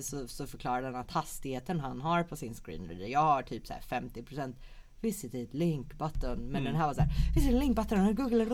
så, 0.00 0.28
så 0.28 0.46
förklarar 0.46 0.82
den 0.82 0.94
att 0.96 1.10
hastigheten 1.10 1.80
han 1.80 2.00
har 2.00 2.22
på 2.22 2.36
sin 2.36 2.54
screenreader. 2.54 3.06
Jag 3.06 3.20
har 3.20 3.42
typ 3.42 3.66
så 3.66 3.72
här 3.72 3.80
50% 4.00 4.54
Visit 5.00 5.54
link 5.54 5.94
button. 5.98 6.38
Men 6.38 6.48
Mm. 6.50 6.64
den 6.64 6.74
här 6.76 6.86
var 6.86 6.94
så 6.94 7.00
här 7.00 7.10
Visit 7.34 7.52
link 7.52 7.76
button 7.76 8.14
Google 8.14 8.44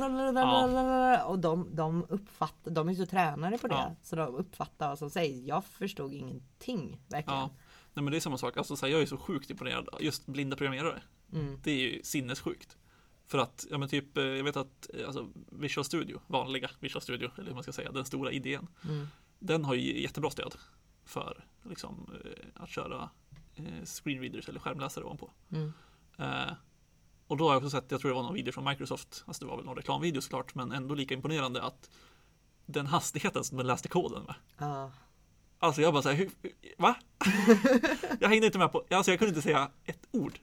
och 1.24 1.38
de, 1.38 1.68
de 1.76 2.06
uppfattar, 2.08 2.70
de 2.70 2.88
är 2.88 2.94
så 2.94 3.06
tränade 3.06 3.58
på 3.58 3.68
det. 3.68 3.74
Ja. 3.74 3.96
Så 4.02 4.16
de 4.16 4.34
uppfattar 4.34 4.88
vad 4.88 4.98
som 4.98 5.10
sägs. 5.10 5.46
Jag 5.46 5.64
förstod 5.64 6.12
ingenting 6.14 7.00
verkligen. 7.08 7.38
ja. 7.38 7.50
Nej 7.94 8.02
men 8.02 8.10
det 8.10 8.18
är 8.18 8.20
samma 8.20 8.38
sak, 8.38 8.56
alltså 8.56 8.76
så 8.76 8.86
här, 8.86 8.92
jag 8.92 9.02
är 9.02 9.06
så 9.06 9.16
sjukt 9.16 9.50
imponerad. 9.50 9.88
Just 10.00 10.26
blinda 10.26 10.56
programmerare. 10.56 11.02
Mm. 11.32 11.60
Det 11.64 11.70
är 11.70 11.76
ju 11.76 12.00
sinnessjukt. 12.02 12.76
För 13.26 13.38
att, 13.38 13.66
ja 13.70 13.78
men 13.78 13.88
typ, 13.88 14.16
eh, 14.16 14.24
jag 14.24 14.44
vet 14.44 14.56
att 14.56 14.90
eh, 14.94 15.06
alltså, 15.06 15.28
Visual 15.52 15.84
Studio, 15.84 16.20
vanliga 16.26 16.70
Visual 16.80 17.02
Studio, 17.02 17.30
eller 17.36 17.46
hur 17.46 17.54
man 17.54 17.62
ska 17.62 17.72
säga, 17.72 17.92
den 17.92 18.04
stora 18.04 18.32
idén. 18.32 18.66
Mm. 18.84 19.08
Den 19.38 19.64
har 19.64 19.74
ju 19.74 20.02
jättebra 20.02 20.30
stöd 20.30 20.54
för 21.08 21.44
liksom, 21.62 22.10
eh, 22.24 22.62
att 22.62 22.68
köra 22.68 23.10
eh, 23.54 23.84
screenreaders 23.84 24.48
eller 24.48 24.60
skärmläsare 24.60 25.04
ovanpå. 25.04 25.30
Mm. 25.52 25.72
Eh, 26.18 26.52
och 27.26 27.36
då 27.36 27.44
har 27.44 27.52
jag 27.52 27.56
också 27.56 27.70
sett, 27.70 27.90
jag 27.90 28.00
tror 28.00 28.10
det 28.10 28.14
var 28.14 28.22
någon 28.22 28.34
video 28.34 28.52
från 28.52 28.64
Microsoft, 28.64 29.24
alltså 29.26 29.44
det 29.44 29.50
var 29.50 29.56
väl 29.56 29.66
någon 29.66 29.76
reklamvideo 29.76 30.20
såklart, 30.20 30.54
men 30.54 30.72
ändå 30.72 30.94
lika 30.94 31.14
imponerande 31.14 31.62
att 31.62 31.90
den 32.66 32.86
hastigheten 32.86 33.44
som 33.44 33.56
den 33.56 33.66
läste 33.66 33.88
koden 33.88 34.22
med. 34.22 34.34
Ja. 34.58 34.92
Alltså 35.58 35.82
jag 35.82 35.92
bara 35.92 36.02
såhär, 36.02 36.16
hur, 36.16 36.30
va? 36.78 36.96
jag 38.20 38.28
hängde 38.28 38.46
inte 38.46 38.58
med 38.58 38.72
på, 38.72 38.84
alltså 38.90 39.12
jag 39.12 39.18
kunde 39.18 39.28
inte 39.28 39.42
säga 39.42 39.70
ett 39.84 40.08
ord. 40.10 40.38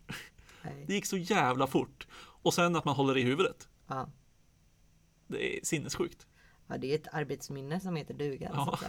Nej. 0.64 0.86
Det 0.88 0.94
gick 0.94 1.06
så 1.06 1.18
jävla 1.18 1.68
fort. 1.68 2.08
Och 2.18 2.54
sen 2.54 2.76
att 2.76 2.86
man 2.86 2.96
håller 2.96 3.18
i 3.18 3.22
huvudet. 3.22 3.68
Ja. 3.88 4.10
Det 5.28 5.58
är 5.58 5.66
sinnessjukt. 5.66 6.28
ja, 6.68 6.78
det 6.78 6.92
är 6.92 6.96
ett 6.96 7.14
arbetsminne 7.14 7.80
som 7.80 7.96
heter 7.96 8.14
duga. 8.14 8.52
Ja. 8.54 8.80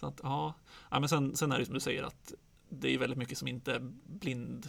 Så 0.00 0.06
att 0.06 0.20
ja. 0.22 0.54
ja 0.90 1.00
men 1.00 1.08
sen, 1.08 1.36
sen 1.36 1.52
är 1.52 1.58
det 1.58 1.64
som 1.64 1.74
du 1.74 1.80
säger 1.80 2.02
att 2.02 2.32
det 2.68 2.94
är 2.94 2.98
väldigt 2.98 3.18
mycket 3.18 3.38
som 3.38 3.48
inte 3.48 3.74
är 3.74 3.80
blind, 4.04 4.66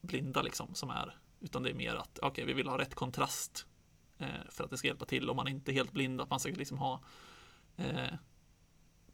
blinda 0.00 0.42
liksom 0.42 0.74
som 0.74 0.90
är. 0.90 1.16
Utan 1.40 1.62
det 1.62 1.70
är 1.70 1.74
mer 1.74 1.94
att, 1.94 2.18
okej, 2.22 2.44
vi 2.44 2.52
vill 2.52 2.68
ha 2.68 2.78
rätt 2.78 2.94
kontrast 2.94 3.66
eh, 4.18 4.26
för 4.50 4.64
att 4.64 4.70
det 4.70 4.76
ska 4.78 4.88
hjälpa 4.88 5.04
till. 5.04 5.30
Om 5.30 5.36
man 5.36 5.48
inte 5.48 5.70
är 5.70 5.72
helt 5.72 5.92
blind, 5.92 6.20
att 6.20 6.30
man 6.30 6.40
ska 6.40 6.50
liksom 6.50 6.78
ha 6.78 7.00
eh, 7.76 8.14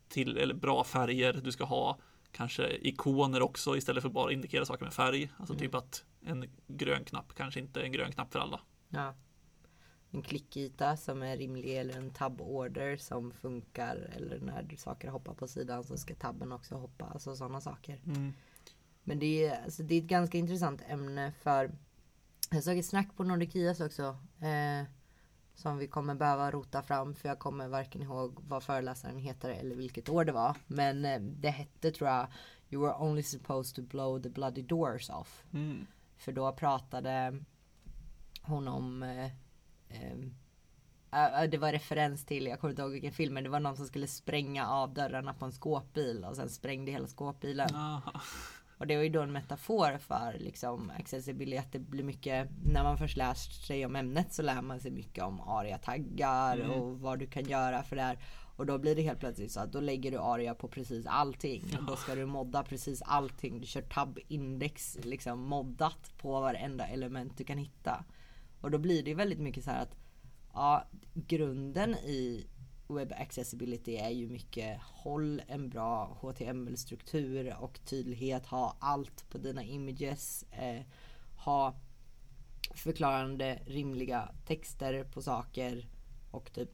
till, 0.08 0.36
eller 0.36 0.54
bra 0.54 0.84
färger. 0.84 1.32
Du 1.32 1.52
ska 1.52 1.64
ha 1.64 1.98
kanske 2.32 2.76
ikoner 2.76 3.42
också 3.42 3.76
istället 3.76 4.02
för 4.02 4.10
bara 4.10 4.32
indikera 4.32 4.64
saker 4.64 4.84
med 4.84 4.94
färg. 4.94 5.30
Alltså 5.36 5.54
Mm. 5.54 5.66
typ 5.66 5.74
att 5.74 6.04
en 6.24 6.50
grön 6.66 7.04
knapp 7.04 7.34
kanske 7.34 7.60
inte 7.60 7.80
är 7.80 7.84
en 7.84 7.92
grön 7.92 8.12
knapp 8.12 8.32
för 8.32 8.38
alla. 8.38 8.60
Ja. 8.88 9.14
En 10.16 10.22
klickyta 10.22 10.96
som 10.96 11.22
är 11.22 11.36
rimlig 11.36 11.76
eller 11.76 11.96
en 11.96 12.10
tab 12.10 12.40
order 12.40 12.96
som 12.96 13.32
funkar 13.32 13.96
eller 14.16 14.40
när 14.40 14.76
saker 14.76 15.08
hoppar 15.08 15.34
på 15.34 15.48
sidan 15.48 15.84
så 15.84 15.96
ska 15.96 16.14
tabben 16.14 16.52
också 16.52 16.74
hoppa. 16.74 17.04
Alltså 17.04 17.36
sådana 17.36 17.60
saker. 17.60 18.00
Men 19.04 19.18
det 19.18 19.46
är, 19.46 19.64
alltså, 19.64 19.82
det 19.82 19.94
är 19.94 19.98
ett 19.98 20.08
ganska 20.08 20.38
intressant 20.38 20.82
ämne 20.88 21.32
för 21.32 21.70
jag 22.50 22.64
såg 22.64 22.78
ett 22.78 22.86
snack 22.86 23.16
på 23.16 23.24
Nordikias 23.24 23.80
också. 23.80 24.18
Eh, 24.40 24.88
som 25.54 25.78
vi 25.78 25.88
kommer 25.88 26.14
behöva 26.14 26.50
rota 26.50 26.82
fram 26.82 27.14
för 27.14 27.28
jag 27.28 27.38
kommer 27.38 27.68
varken 27.68 28.02
ihåg 28.02 28.38
vad 28.48 28.62
föreläsaren 28.62 29.18
heter 29.18 29.50
eller 29.50 29.76
vilket 29.76 30.08
år 30.08 30.24
det 30.24 30.32
var. 30.32 30.56
Men 30.66 31.04
eh, 31.04 31.20
det 31.20 31.50
hette 31.50 31.90
tror 31.90 32.10
jag 32.10 32.26
You 32.70 32.82
were 32.82 32.94
only 32.98 33.22
supposed 33.22 33.74
to 33.76 33.82
blow 33.82 34.22
the 34.22 34.28
bloody 34.28 34.62
doors 34.62 35.10
off. 35.10 35.44
Mm. 35.52 35.86
För 36.16 36.32
då 36.32 36.52
pratade 36.52 37.44
hon 38.42 38.68
om 38.68 39.02
eh, 39.02 39.30
eh, 41.12 41.50
det 41.50 41.58
var 41.58 41.72
referens 41.72 42.24
till, 42.24 42.46
jag 42.46 42.60
kommer 42.60 42.72
inte 42.72 42.82
ihåg 42.82 42.92
vilken 42.92 43.12
film, 43.12 43.34
men 43.34 43.44
det 43.44 43.50
var 43.50 43.60
någon 43.60 43.76
som 43.76 43.86
skulle 43.86 44.06
spränga 44.06 44.68
av 44.68 44.94
dörrarna 44.94 45.34
på 45.34 45.44
en 45.44 45.52
skåpbil 45.52 46.24
och 46.24 46.36
sen 46.36 46.50
sprängde 46.50 46.92
hela 46.92 47.06
skåpbilen. 47.06 47.74
Aha. 47.74 48.20
Och 48.78 48.86
det 48.86 48.96
var 48.96 49.02
ju 49.02 49.08
då 49.08 49.22
en 49.22 49.32
metafor 49.32 49.98
för 49.98 50.36
liksom 50.38 50.92
accessibility, 50.98 51.58
att 51.58 51.72
det 51.72 51.78
blir 51.78 52.04
mycket, 52.04 52.48
när 52.64 52.82
man 52.82 52.98
först 52.98 53.16
lär 53.16 53.34
sig 53.34 53.86
om 53.86 53.96
ämnet 53.96 54.32
så 54.32 54.42
lär 54.42 54.62
man 54.62 54.80
sig 54.80 54.90
mycket 54.90 55.24
om 55.24 55.40
aria-taggar 55.40 56.56
Mm. 56.58 56.70
och 56.70 57.00
vad 57.00 57.18
du 57.18 57.26
kan 57.26 57.44
göra 57.44 57.82
för 57.82 57.96
det 57.96 58.02
här. 58.02 58.18
Och 58.56 58.66
då 58.66 58.78
blir 58.78 58.96
det 58.96 59.02
helt 59.02 59.20
plötsligt 59.20 59.52
så 59.52 59.60
att 59.60 59.72
då 59.72 59.80
lägger 59.80 60.10
du 60.10 60.18
aria 60.18 60.54
på 60.54 60.68
precis 60.68 61.06
allting. 61.06 61.62
Och 61.78 61.84
då 61.84 61.96
ska 61.96 62.14
du 62.14 62.26
modda 62.26 62.62
precis 62.62 63.02
allting. 63.02 63.60
Du 63.60 63.66
kör 63.66 63.82
tab-index 63.82 64.98
liksom 65.02 65.40
moddat 65.40 66.12
på 66.18 66.40
varenda 66.40 66.86
element 66.86 67.38
du 67.38 67.44
kan 67.44 67.58
hitta. 67.58 68.04
Och 68.66 68.72
då 68.72 68.78
blir 68.78 69.02
det 69.02 69.14
väldigt 69.14 69.38
mycket 69.38 69.64
så 69.64 69.70
här 69.70 69.82
att 69.82 69.96
ja, 70.52 70.84
grunden 71.14 71.94
i 71.94 72.46
web 72.88 73.12
accessibility 73.12 73.96
är 73.96 74.10
ju 74.10 74.28
mycket 74.28 74.80
håll 74.82 75.42
en 75.46 75.68
bra 75.68 76.18
HTML-struktur 76.20 77.56
och 77.60 77.80
tydlighet, 77.84 78.46
ha 78.46 78.76
allt 78.80 79.28
på 79.28 79.38
dina 79.38 79.62
images, 79.64 80.44
eh, 80.52 80.82
ha 81.44 81.74
förklarande 82.74 83.58
rimliga 83.66 84.28
texter 84.46 85.04
på 85.04 85.22
saker 85.22 85.88
och 86.30 86.52
typ 86.52 86.70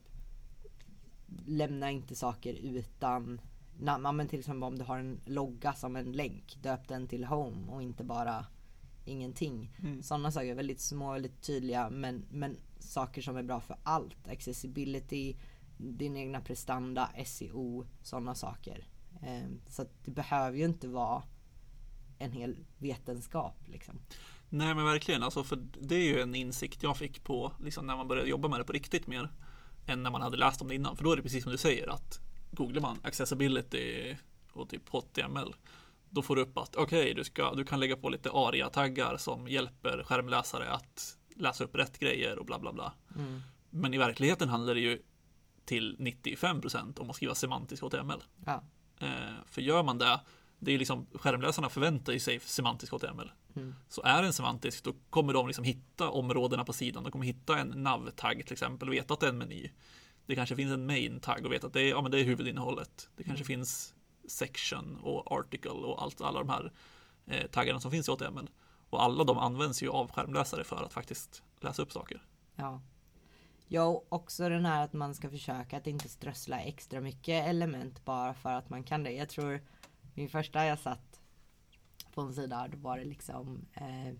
lämna 1.45 1.91
inte 1.91 2.15
saker 2.15 2.53
utan 2.53 3.41
namn. 3.79 4.15
men 4.15 4.27
till 4.27 4.39
exempel 4.39 4.63
om 4.63 4.77
du 4.77 4.83
har 4.83 4.97
en 4.97 5.21
logga 5.25 5.73
som 5.73 5.95
en 5.95 6.11
länk, 6.11 6.57
döp 6.61 6.87
den 6.87 7.07
till 7.07 7.25
home 7.25 7.71
och 7.71 7.83
inte 7.83 8.03
bara 8.03 8.45
ingenting. 9.05 9.75
Mm. 9.83 10.03
Sådana 10.03 10.31
saker 10.31 10.47
är 10.47 10.55
väldigt 10.55 10.81
små, 10.81 11.11
väldigt 11.11 11.41
tydliga 11.41 11.89
men, 11.89 12.25
men 12.29 12.57
saker 12.79 13.21
som 13.21 13.37
är 13.37 13.43
bra 13.43 13.59
för 13.59 13.77
allt. 13.83 14.27
Accessibility, 14.27 15.35
din 15.77 16.17
egna 16.17 16.41
prestanda, 16.41 17.09
SEO, 17.25 17.85
sådana 18.01 18.35
saker. 18.35 18.87
Eh, 19.21 19.49
så 19.67 19.85
det 20.05 20.11
behöver 20.11 20.57
ju 20.57 20.65
inte 20.65 20.87
vara 20.87 21.23
en 22.19 22.31
hel 22.31 22.57
vetenskap 22.77 23.55
liksom. 23.65 23.99
Nej 24.49 24.75
men 24.75 24.85
verkligen, 24.85 25.23
alltså, 25.23 25.43
för 25.43 25.55
det 25.81 25.95
är 25.95 26.03
ju 26.03 26.21
en 26.21 26.35
insikt 26.35 26.83
jag 26.83 26.97
fick 26.97 27.23
på 27.23 27.53
liksom, 27.63 27.87
när 27.87 27.95
man 27.95 28.07
började 28.07 28.29
jobba 28.29 28.47
med 28.47 28.59
det 28.59 28.63
på 28.63 28.73
riktigt 28.73 29.07
mer 29.07 29.31
än 29.85 30.03
när 30.03 30.11
man 30.11 30.21
hade 30.21 30.37
läst 30.37 30.61
om 30.61 30.67
det 30.67 30.75
innan. 30.75 30.97
För 30.97 31.03
då 31.03 31.11
är 31.11 31.15
det 31.15 31.23
precis 31.23 31.43
som 31.43 31.51
du 31.51 31.57
säger 31.57 31.87
att 31.89 32.19
googlar 32.51 32.81
man 32.81 32.97
accessibility 33.03 34.17
och 34.53 34.69
typ 34.69 34.89
HTML 34.89 35.55
då 36.13 36.21
får 36.21 36.35
du 36.35 36.41
upp 36.41 36.57
att 36.57 36.75
okej, 36.75 37.13
du, 37.13 37.23
ska, 37.23 37.53
du 37.53 37.65
kan 37.65 37.79
lägga 37.79 37.95
på 37.95 38.09
lite 38.09 38.29
ARIA-taggar 38.31 39.17
som 39.17 39.47
hjälper 39.47 40.03
skärmläsare 40.03 40.69
att 40.69 41.17
läsa 41.35 41.63
upp 41.63 41.75
rätt 41.75 41.99
grejer 41.99 42.39
och 42.39 42.45
bla 42.45 42.59
bla 42.59 42.73
bla. 42.73 42.93
Mm. 43.15 43.41
Men 43.69 43.93
i 43.93 43.97
verkligheten 43.97 44.49
handlar 44.49 44.73
det 44.73 44.79
ju 44.79 45.01
till 45.65 45.97
95% 45.99 46.99
om 46.99 47.09
att 47.09 47.15
skriva 47.15 47.35
semantisk 47.35 47.83
HTML. 47.83 48.23
Ja. 48.45 48.63
Eh, 48.99 49.07
för 49.45 49.61
gör 49.61 49.83
man 49.83 49.97
det, 49.97 50.19
det 50.59 50.73
är 50.73 50.79
liksom 50.79 51.07
skärmläsarna 51.13 51.69
förväntar 51.69 52.17
sig 52.17 52.39
semantisk 52.39 52.91
HTML. 52.93 53.31
Mm. 53.55 53.75
Så 53.89 54.01
är 54.03 54.23
den 54.23 54.33
semantisk, 54.33 54.83
då 54.83 54.93
kommer 55.09 55.33
de 55.33 55.47
liksom 55.47 55.63
hitta 55.63 56.09
områdena 56.09 56.65
på 56.65 56.73
sidan. 56.73 57.03
De 57.03 57.11
kommer 57.11 57.25
hitta 57.25 57.59
en 57.59 57.67
nav-tagg 57.67 58.43
till 58.45 58.53
exempel 58.53 58.87
och 58.87 58.93
veta 58.93 59.13
att 59.13 59.19
det 59.19 59.25
är 59.25 59.29
en 59.29 59.37
meny. 59.37 59.71
Det 60.25 60.35
kanske 60.35 60.55
finns 60.55 60.73
en 60.73 60.85
main-tagg 60.85 61.45
och 61.45 61.53
veta 61.53 61.67
att 61.67 61.73
det 61.73 61.81
är, 61.81 61.89
ja, 61.89 62.01
men 62.01 62.11
det 62.11 62.19
är 62.19 62.23
huvudinnehållet. 62.23 63.09
Det 63.15 63.23
kanske 63.23 63.45
finns 63.45 63.93
section 64.27 64.99
och 65.03 65.31
article 65.31 65.69
och 65.71 66.01
allt, 66.03 66.21
alla 66.21 66.39
de 66.39 66.49
här 66.49 66.73
eh, 67.27 67.47
taggarna 67.47 67.79
som 67.79 67.91
finns 67.91 68.09
i 68.09 68.11
HTML. 68.11 68.49
Och 68.89 69.03
alla 69.03 69.23
de 69.23 69.37
används 69.37 69.83
ju 69.83 69.89
av 69.89 70.11
skärmläsare 70.11 70.63
för 70.63 70.83
att 70.83 70.93
faktiskt 70.93 71.43
läsa 71.59 71.81
upp 71.81 71.91
saker. 71.91 72.25
Ja. 72.55 72.81
Jo, 73.67 74.05
också 74.09 74.49
den 74.49 74.65
här 74.65 74.83
att 74.83 74.93
man 74.93 75.15
ska 75.15 75.29
försöka 75.29 75.77
att 75.77 75.87
inte 75.87 76.09
strössla 76.09 76.59
extra 76.59 77.01
mycket 77.01 77.47
element 77.47 78.05
bara 78.05 78.33
för 78.33 78.49
att 78.53 78.69
man 78.69 78.83
kan 78.83 79.03
det. 79.03 79.11
Jag 79.11 79.29
tror 79.29 79.61
min 80.13 80.29
första 80.29 80.65
jag 80.65 80.79
satt 80.79 81.19
på 82.13 82.21
en 82.21 82.33
sida, 82.33 82.67
då 82.71 82.77
var 82.77 82.97
det 82.97 83.05
liksom 83.05 83.65
eh, 83.73 84.13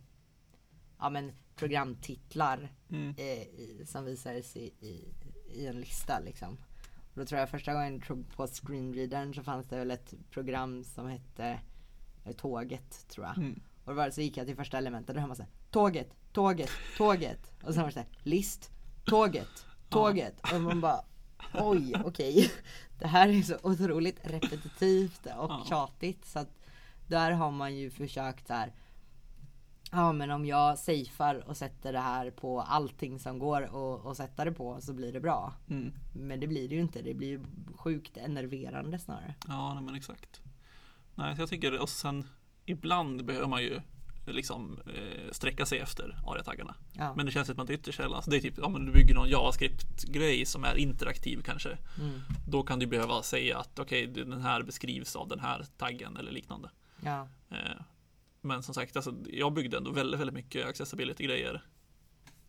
ja 1.00 1.10
men 1.10 1.32
programtitlar 1.56 2.74
Mm. 2.90 3.16
eh, 3.18 3.42
i, 3.42 3.84
som 3.88 4.06
visades 4.06 4.56
i, 4.58 4.74
i, 4.80 5.14
i 5.54 5.68
en 5.68 5.80
lista 5.80 6.20
liksom. 6.20 6.58
Då 7.14 7.26
tror 7.26 7.40
jag 7.40 7.50
första 7.50 7.74
gången 7.74 8.02
tro- 8.02 8.24
på 8.36 8.48
screenreadern 8.48 9.34
så 9.34 9.44
fanns 9.44 9.66
det 9.68 9.76
väl 9.78 9.92
ett 9.92 10.14
program 10.32 10.84
som 10.84 11.08
hette 11.08 11.60
eh, 12.26 12.32
Tåget 12.32 13.08
tror 13.08 13.26
jag. 13.26 13.38
Mm. 13.38 13.60
Och 13.86 13.92
då 13.92 13.94
var 13.98 14.06
det, 14.06 14.12
så 14.12 14.22
gick 14.22 14.38
jag 14.38 14.48
till 14.48 14.56
första 14.56 14.78
elementet 14.78 15.10
och 15.10 15.16
då 15.16 15.20
hör 15.22 15.28
man 15.28 15.36
såhär 15.36 15.52
Tåget, 15.72 16.10
tåget, 16.34 16.70
tåget. 16.98 17.52
Och 17.64 17.74
sen 17.74 17.82
var 17.84 17.90
det 17.90 17.94
såhär 17.94 18.08
list, 18.24 18.72
tåget, 19.06 19.66
tåget. 19.90 20.54
Och 20.54 20.62
man 20.62 20.82
bara 20.82 21.02
oj, 21.54 21.94
okej. 22.06 22.52
Det 23.00 23.08
här 23.08 23.28
är 23.30 23.42
så 23.42 23.58
otroligt 23.64 24.20
repetitivt 24.24 25.26
och 25.26 25.32
Ja. 25.52 25.66
tjatigt. 25.70 26.26
Så 26.26 26.40
att 26.40 26.50
där 27.08 27.32
har 27.32 27.52
man 27.52 27.76
ju 27.76 27.90
försökt 27.90 28.48
så 28.48 28.54
här. 28.54 28.74
Ja 29.94 30.14
men 30.14 30.32
om 30.32 30.46
jag 30.46 30.80
safear 30.80 31.50
och 31.50 31.58
sätter 31.58 31.94
det 31.94 32.00
här 32.00 32.32
på 32.32 32.62
allting 32.62 33.20
som 33.20 33.40
går 33.40 33.70
att 34.12 34.18
sätta 34.18 34.46
det 34.46 34.52
på 34.52 34.82
så 34.82 34.94
blir 34.94 35.14
det 35.14 35.20
bra. 35.20 35.54
Mm. 35.70 35.94
Men 36.14 36.40
det 36.40 36.48
blir 36.48 36.70
det 36.70 36.76
ju 36.76 36.82
inte. 36.82 37.02
Det 37.02 37.14
blir 37.14 37.28
ju 37.28 37.46
sjukt 37.76 38.18
enerverande 38.18 39.00
snarare. 39.00 39.36
Ja, 39.48 39.74
nej, 39.74 39.84
men 39.84 39.96
exakt. 39.96 40.42
Nej, 41.16 41.36
så 41.36 41.42
jag 41.42 41.50
tycker, 41.50 41.82
och 41.82 41.90
sen 41.90 42.28
ibland 42.66 43.26
behöver 43.26 43.48
man 43.48 43.62
ju 43.62 43.82
liksom 44.26 44.80
eh, 44.88 45.32
sträcka 45.32 45.66
sig 45.66 45.80
efter 45.80 46.18
ARIA-taggarna. 46.26 46.76
Ja. 46.94 47.14
Men 47.16 47.26
det 47.26 47.32
känns 47.32 47.48
som 47.48 47.54
att 47.54 47.58
man 47.58 47.72
ytterst 47.72 47.98
sällan, 47.98 48.16
alltså 48.16 48.32
det 48.32 48.38
är 48.38 48.42
typ, 48.42 48.58
ja 48.58 48.70
men 48.70 48.86
du 48.86 48.92
bygger 48.92 49.16
någon 49.16 49.30
JavaScript-grej 49.30 50.46
som 50.46 50.64
är 50.64 50.76
interaktiv 50.76 51.42
kanske. 51.46 51.78
Mm. 52.00 52.22
Då 52.48 52.64
kan 52.64 52.80
du 52.80 52.88
behöva 52.88 53.24
säga 53.24 53.58
att 53.58 53.80
okej, 53.80 54.08
den 54.08 54.42
här 54.42 54.64
beskrivs 54.64 55.16
av 55.16 55.28
den 55.28 55.40
här 55.40 55.66
taggen 55.78 56.18
eller 56.18 56.32
liknande. 56.32 56.70
Ja. 57.04 57.28
Eh, 57.50 57.82
men 58.44 58.64
som 58.64 58.74
sagt, 58.74 58.96
alltså, 58.96 59.16
jag 59.30 59.54
byggde 59.54 59.78
ändå 59.78 59.92
väldigt, 59.92 60.20
väldigt 60.20 60.34
mycket 60.34 60.68
accessibility-grejer 60.68 61.64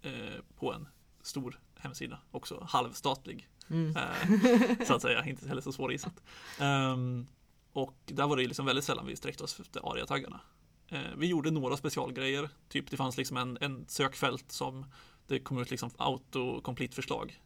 eh, 0.02 0.40
på 0.56 0.72
en 0.72 0.88
stor 1.22 1.60
hemsida, 1.76 2.18
också 2.30 2.66
halvstatlig. 2.68 3.48
Mm. 3.70 3.96
Eh, 3.96 4.86
så 4.86 4.94
att 4.94 5.02
säga, 5.02 5.24
inte 5.24 5.48
heller 5.48 5.62
så 5.62 5.72
svårgissat. 5.72 6.22
Um, 6.60 7.26
och 7.72 7.96
där 8.04 8.26
var 8.26 8.36
det 8.36 8.46
liksom 8.46 8.66
väldigt 8.66 8.84
sällan 8.84 9.06
vi 9.06 9.16
sträckte 9.16 9.44
oss 9.44 9.60
efter 9.60 9.92
ARIA-taggarna. 9.92 10.40
Eh, 10.88 11.16
vi 11.16 11.26
gjorde 11.26 11.50
några 11.50 11.76
specialgrejer, 11.76 12.48
typ 12.68 12.90
det 12.90 12.96
fanns 12.96 13.16
liksom 13.16 13.36
en, 13.36 13.58
en 13.60 13.86
sökfält 13.88 14.52
som 14.52 14.86
det 15.26 15.38
kom 15.38 15.58
ut 15.58 15.70
liksom 15.70 15.90
autocomplete-förslag. 15.96 17.40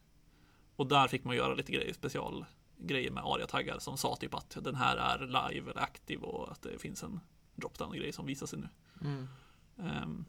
Och 0.75 0.87
där 0.87 1.07
fick 1.07 1.23
man 1.23 1.35
göra 1.35 1.53
lite 1.53 1.71
grejer, 1.71 1.93
specialgrejer 1.93 3.11
med 3.11 3.23
ARIA-taggar 3.23 3.79
som 3.79 3.97
sa 3.97 4.15
typ 4.15 4.33
att 4.33 4.57
den 4.61 4.75
här 4.75 4.97
är 4.97 5.19
live 5.19 5.71
eller 5.71 5.81
aktiv 5.81 6.21
och 6.21 6.51
att 6.51 6.61
det 6.61 6.79
finns 6.79 7.03
en 7.03 7.19
dropdown-grej 7.59 8.11
som 8.13 8.25
visar 8.25 8.47
sig 8.47 8.59
nu. 8.59 8.67
Mm. 9.01 9.27
Ehm, 9.77 10.25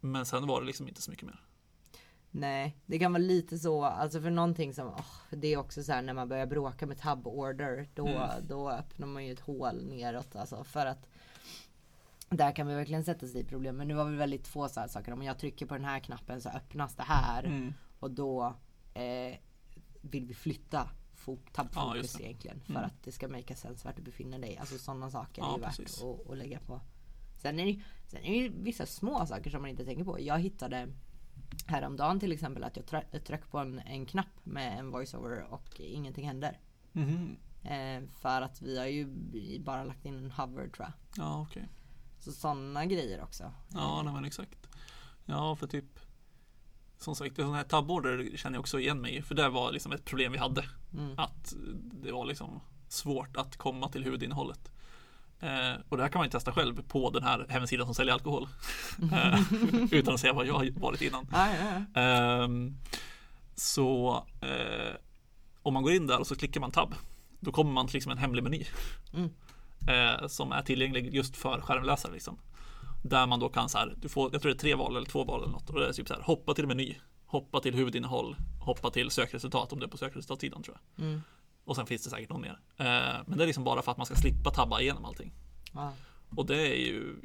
men 0.00 0.26
sen 0.26 0.46
var 0.46 0.60
det 0.60 0.66
liksom 0.66 0.88
inte 0.88 1.02
så 1.02 1.10
mycket 1.10 1.26
mer. 1.26 1.40
Nej, 2.30 2.76
det 2.86 2.98
kan 2.98 3.12
vara 3.12 3.22
lite 3.22 3.58
så, 3.58 3.84
alltså 3.84 4.20
för 4.20 4.30
någonting 4.30 4.74
som, 4.74 4.86
åh, 4.88 5.04
det 5.30 5.48
är 5.52 5.56
också 5.56 5.82
så 5.82 5.92
här 5.92 6.02
när 6.02 6.14
man 6.14 6.28
börjar 6.28 6.46
bråka 6.46 6.86
med 6.86 6.98
tab 6.98 7.26
order, 7.26 7.88
då, 7.94 8.06
Mm. 8.06 8.46
då 8.48 8.70
öppnar 8.70 9.06
man 9.06 9.26
ju 9.26 9.32
ett 9.32 9.40
hål 9.40 9.84
neråt 9.84 10.36
alltså 10.36 10.64
för 10.64 10.86
att 10.86 11.06
där 12.28 12.52
kan 12.56 12.66
vi 12.66 12.74
verkligen 12.74 13.04
sätta 13.04 13.26
sig 13.26 13.40
i 13.40 13.44
problem. 13.44 13.76
Men 13.76 13.88
nu 13.88 13.94
var 13.94 14.04
vi 14.04 14.16
väldigt 14.16 14.48
få 14.48 14.68
så 14.68 14.80
här 14.80 14.88
saker. 14.88 15.12
Om 15.12 15.22
jag 15.22 15.38
trycker 15.38 15.66
på 15.66 15.74
den 15.74 15.84
här 15.84 16.00
knappen 16.00 16.40
så 16.40 16.48
öppnas 16.48 16.94
det 16.96 17.02
här 17.02 17.44
Mm. 17.44 17.74
och 18.00 18.10
då 18.10 18.54
eh, 18.94 19.36
vill 20.00 20.26
vi 20.26 20.34
flytta 20.34 20.88
fo- 21.16 21.38
Ja, 21.74 21.96
egentligen 22.20 22.60
för 22.60 22.72
Mm. 22.72 22.84
att 22.84 23.02
det 23.02 23.12
ska 23.12 23.28
make 23.28 23.54
sense 23.54 23.84
vart 23.88 23.96
du 23.96 24.02
befinner 24.02 24.38
dig. 24.38 24.56
Alltså 24.58 24.78
sådana 24.78 25.10
saker 25.10 25.42
Ja, 25.42 25.52
är 25.52 25.56
ju 25.56 25.60
värt 25.62 25.80
att, 25.80 26.30
att 26.30 26.38
lägga 26.38 26.60
på. 26.60 26.80
Sen 27.38 27.60
är, 27.60 27.66
det, 27.66 27.82
sen 28.06 28.24
är 28.24 28.42
det 28.42 28.48
vissa 28.48 28.86
små 28.86 29.26
saker 29.26 29.50
som 29.50 29.62
man 29.62 29.70
inte 29.70 29.84
tänker 29.84 30.04
på. 30.04 30.20
Jag 30.20 30.38
hittade 30.38 30.88
häromdagen 31.66 32.20
till 32.20 32.32
exempel 32.32 32.64
att 32.64 32.76
jag 32.76 33.02
jag 33.10 33.24
tryckte 33.24 33.48
på 33.48 33.58
en, 33.58 33.78
en 33.78 34.06
knapp 34.06 34.26
med 34.44 34.78
en 34.78 34.90
voiceover 34.90 35.42
och 35.50 35.80
ingenting 35.80 36.26
händer. 36.26 36.60
Mhm. 36.92 37.36
Eh, 37.62 38.02
för 38.18 38.42
att 38.42 38.62
vi 38.62 38.78
har 38.78 38.86
ju 38.86 39.06
bara 39.60 39.84
lagt 39.84 40.04
in 40.04 40.16
en 40.18 40.30
hover 40.30 40.68
tror 40.68 40.86
jag. 40.86 40.92
Ja, 41.16 41.40
okej. 41.42 41.68
Så 42.20 42.32
sådana 42.32 42.86
grejer 42.86 43.22
också. 43.22 43.52
Ja, 43.72 44.02
nej, 44.02 44.14
men 44.14 44.24
exakt. 44.24 44.66
Ja, 45.24 45.56
för 45.56 45.66
typ 45.66 45.98
som 46.98 47.16
sagt, 47.16 47.36
sådana 47.36 47.56
här 47.56 47.64
tabborder 47.64 48.36
känner 48.36 48.56
jag 48.56 48.60
också 48.60 48.80
igen 48.80 49.00
mig 49.00 49.16
i. 49.16 49.22
För 49.22 49.34
det 49.34 49.48
var 49.48 49.72
liksom 49.72 49.92
ett 49.92 50.04
problem 50.04 50.32
vi 50.32 50.38
hade. 50.38 50.64
Mm. 50.94 51.18
Att 51.18 51.54
det 52.02 52.12
var 52.12 52.26
liksom 52.26 52.60
svårt 52.88 53.36
att 53.36 53.56
komma 53.56 53.88
till 53.88 54.04
huvudinnehållet. 54.04 54.70
Eh, 55.40 55.80
och 55.88 55.96
det 55.96 56.02
här 56.02 56.10
kan 56.10 56.18
man 56.18 56.26
ju 56.26 56.30
testa 56.30 56.52
själv 56.52 56.82
på 56.88 57.10
den 57.10 57.22
här 57.22 57.46
hemsidan 57.48 57.86
som 57.86 57.94
säljer 57.94 58.14
alkohol. 58.14 58.48
Eh, 59.12 59.40
utan 59.90 60.14
att 60.14 60.20
säga 60.20 60.32
vad 60.32 60.46
jag 60.46 60.54
har 60.54 60.80
varit 60.80 61.02
innan. 61.02 61.26
Ja, 61.32 61.48
ja. 61.54 62.00
Ehm, 62.00 62.76
så 63.54 64.16
eh, 64.40 64.96
om 65.62 65.74
man 65.74 65.82
går 65.82 65.92
in 65.92 66.06
där 66.06 66.20
och 66.20 66.26
så 66.26 66.36
klickar 66.36 66.60
man 66.60 66.70
tab. 66.70 66.94
Då 67.40 67.52
kommer 67.52 67.72
man 67.72 67.86
till 67.86 67.94
liksom 67.94 68.12
en 68.12 68.18
hemlig 68.18 68.42
meny. 68.42 68.64
Mm. 69.14 69.30
Eh, 69.88 70.26
som 70.26 70.52
är 70.52 70.62
tillgänglig 70.62 71.14
just 71.14 71.36
för 71.36 71.60
skärmläsare. 71.60 72.12
Liksom. 72.12 72.38
Där 73.08 73.26
man 73.26 73.40
då 73.40 73.48
kan 73.48 73.68
så 73.68 73.78
här, 73.78 73.94
du 74.00 74.08
får, 74.08 74.30
jag 74.32 74.42
tror 74.42 74.52
det 74.52 74.56
är 74.56 74.58
tre 74.58 74.74
val 74.74 74.96
eller 74.96 75.06
två 75.06 75.24
val 75.24 75.42
eller 75.42 75.52
något. 75.52 75.70
Och 75.70 75.80
det 75.80 75.88
är 75.88 75.92
typ 75.92 76.08
så 76.08 76.14
här, 76.14 76.20
hoppa 76.22 76.54
till 76.54 76.66
meny, 76.66 76.96
hoppa 77.26 77.60
till 77.60 77.74
huvudinnehåll, 77.74 78.36
hoppa 78.60 78.90
till 78.90 79.10
sökresultat 79.10 79.72
om 79.72 79.78
det 79.80 79.86
är 79.86 79.90
på 79.90 79.96
sökresultatsidan 79.96 80.62
tror 80.62 80.76
jag. 80.96 81.04
Mm. 81.06 81.20
Och 81.64 81.76
sen 81.76 81.86
finns 81.86 82.04
det 82.04 82.10
säkert 82.10 82.30
någon 82.30 82.40
mer. 82.40 82.60
Eh, 82.76 82.84
men 83.26 83.38
det 83.38 83.44
är 83.44 83.46
liksom 83.46 83.64
bara 83.64 83.82
för 83.82 83.90
att 83.92 83.96
man 83.96 84.06
ska 84.06 84.14
slippa 84.14 84.50
tabba 84.50 84.80
igenom 84.80 85.04
allting. 85.04 85.32
Ja. 85.74 85.92
Och 86.36 86.46
det 86.46 86.56
är 86.56 86.86
ju 86.86 87.16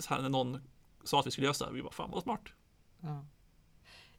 så 0.00 0.14
här 0.14 0.22
när 0.22 0.28
någon 0.28 0.60
sa 1.04 1.20
att 1.20 1.26
vi 1.26 1.30
skulle 1.30 1.44
göra 1.44 1.54
så 1.54 1.64
här, 1.64 1.72
vi 1.72 1.82
bara 1.82 1.92
fan 1.92 2.10
vad 2.10 2.22
smart. 2.22 2.42
Ja. 3.00 3.24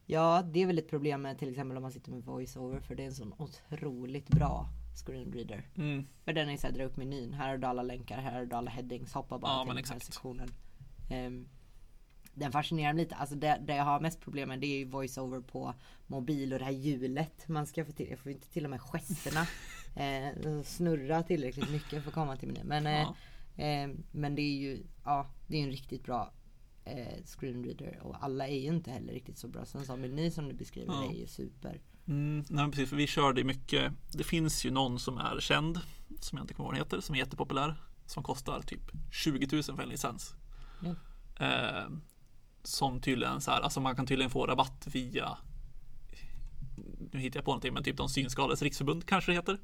ja, 0.06 0.42
det 0.46 0.62
är 0.62 0.68
väl 0.68 0.78
ett 0.78 0.90
problem 0.90 1.22
med 1.22 1.40
till 1.40 1.50
exempel 1.50 1.78
om 1.78 1.84
man 1.84 1.92
sitter 1.92 2.12
med 2.12 2.24
voiceover 2.24 2.80
för 2.80 2.96
det 2.96 3.04
är 3.04 3.08
en 3.08 3.16
sån 3.16 3.34
otroligt 3.38 4.28
bra 4.28 4.70
screenreader. 5.06 5.70
Mm. 5.76 6.08
För 6.26 6.34
den 6.34 6.50
är 6.50 6.58
så 6.58 6.68
här, 6.68 6.74
dra 6.74 6.84
upp 6.84 6.98
menyn, 6.98 7.34
här 7.34 7.50
har 7.50 7.58
du 7.58 7.68
alla 7.68 7.84
länkar, 7.84 8.18
här 8.18 8.40
har 8.40 8.46
du 8.46 8.56
alla 8.56 8.72
headings, 8.72 9.14
hoppa 9.14 9.38
bara 9.40 9.52
Ja, 9.52 9.60
till 9.60 9.68
den 9.68 9.76
här 9.76 9.80
exakt. 9.80 10.04
sektionen. 10.04 10.50
Ehm, 11.10 11.48
den 12.34 12.52
fascinerar 12.52 12.94
mig 12.94 13.04
lite, 13.04 13.16
alltså 13.16 13.36
det, 13.36 13.62
det 13.68 13.76
jag 13.76 13.84
har 13.84 14.00
mest 14.00 14.20
problem 14.22 14.50
med 14.50 14.60
det 14.60 14.68
är 14.68 14.78
ju 14.80 14.86
voiceover 14.86 15.42
på 15.42 15.74
mobil 16.08 16.54
och 16.54 16.60
det 16.60 16.66
här 16.66 16.72
hjulet 16.72 17.48
man 17.48 17.68
ska 17.68 17.86
få 17.86 17.92
till. 17.92 18.10
Jag 18.10 18.20
får 18.20 18.32
inte 18.32 18.48
till 18.50 18.64
och 18.64 18.70
med 18.70 18.82
gesterna 18.82 19.48
eh, 19.96 20.62
snurra 20.64 21.24
tillräckligt 21.24 21.70
mycket 21.72 22.04
för 22.04 22.10
att 22.10 22.14
komma 22.16 22.38
till 22.38 22.48
menyn. 22.48 22.68
Men, 22.68 22.88
eh, 22.88 22.92
Ja. 23.56 23.64
eh, 23.64 23.90
men 24.12 24.36
det 24.36 24.42
är 24.42 24.58
ju, 24.58 24.84
ja, 25.06 25.28
det 25.48 25.58
är 25.58 25.64
en 25.64 25.72
riktigt 25.72 26.04
bra 26.04 26.34
eh, 26.86 27.24
screenreader 27.26 28.00
och 28.02 28.24
alla 28.24 28.48
är 28.48 28.60
ju 28.60 28.68
inte 28.68 28.92
heller 28.92 29.14
riktigt 29.14 29.38
så 29.38 29.48
bra. 29.48 29.66
Sen 29.66 29.86
så 29.86 29.98
meny 29.98 30.32
som 30.32 30.48
du 30.48 30.54
beskriver 30.54 30.94
Ja. 30.94 31.12
är 31.12 31.16
ju 31.16 31.28
super. 31.28 31.82
Mm, 32.08 32.46
nej, 32.50 32.72
precis, 32.72 32.90
för 32.90 32.96
vi 32.96 33.08
körde 33.08 33.44
mycket. 33.44 33.94
Det 34.12 34.24
finns 34.24 34.66
ju 34.66 34.72
någon 34.72 35.00
som 35.00 35.18
är 35.18 35.40
känd, 35.40 35.80
som 36.22 36.38
jag 36.38 36.44
inte 36.44 36.54
kommer 36.54 36.68
ihåg 36.70 36.72
vad 36.74 36.80
den 36.80 36.86
heter, 36.86 37.02
som 37.02 37.16
är 37.16 37.20
jättepopulär. 37.20 37.76
Som 38.06 38.24
kostar 38.24 38.62
typ 38.62 38.82
20 39.12 39.48
000 39.52 39.64
för 39.64 39.82
en 39.84 39.90
licens. 39.90 40.34
Ja. 40.82 40.96
Eh, 41.46 41.90
som 42.64 43.02
tydligen 43.02 43.42
så 43.42 43.52
här, 43.52 43.62
alltså 43.62 43.80
man 43.80 43.96
kan 43.96 44.06
tydligen 44.06 44.30
få 44.30 44.48
rabatt 44.48 44.88
via 44.92 45.38
nu 47.12 47.20
hittar 47.20 47.38
jag 47.38 47.46
på 47.46 47.52
någonting, 47.52 47.74
men 47.74 47.84
typ 47.84 47.98
de 47.98 48.10
synskadades 48.10 48.62
riksförbund 48.62 49.06
kanske 49.06 49.32
det 49.32 49.36
heter. 49.36 49.58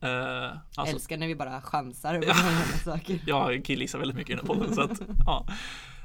Eh, 0.00 0.58
alltså, 0.76 0.94
Älskar 0.94 1.16
när 1.16 1.26
vi 1.26 1.34
bara 1.34 1.60
chansar 1.60 2.18
på 2.18 2.34
sådana 2.34 2.60
saker. 2.98 3.20
jag 3.26 3.64
killgissar 3.64 3.98
väldigt 3.98 4.16
mycket 4.16 4.30
i 4.30 4.36
den 4.36 4.46
här 4.46 4.54
podden. 4.54 4.74
så 4.74 4.80
att, 4.80 5.00
ja. 5.26 5.46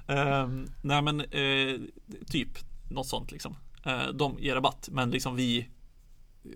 Ehm, 0.08 0.68
nej 0.82 1.02
men 1.02 1.22
eh, 1.22 1.80
typ 2.28 2.50
något 2.90 3.08
sånt 3.08 3.32
liksom. 3.32 3.56
Eh, 3.84 4.08
de 4.14 4.38
ger 4.40 4.56
rabatt 4.56 4.90
men 4.92 5.12
liksom 5.12 5.36
vi 5.36 5.60
eh, 5.60 6.52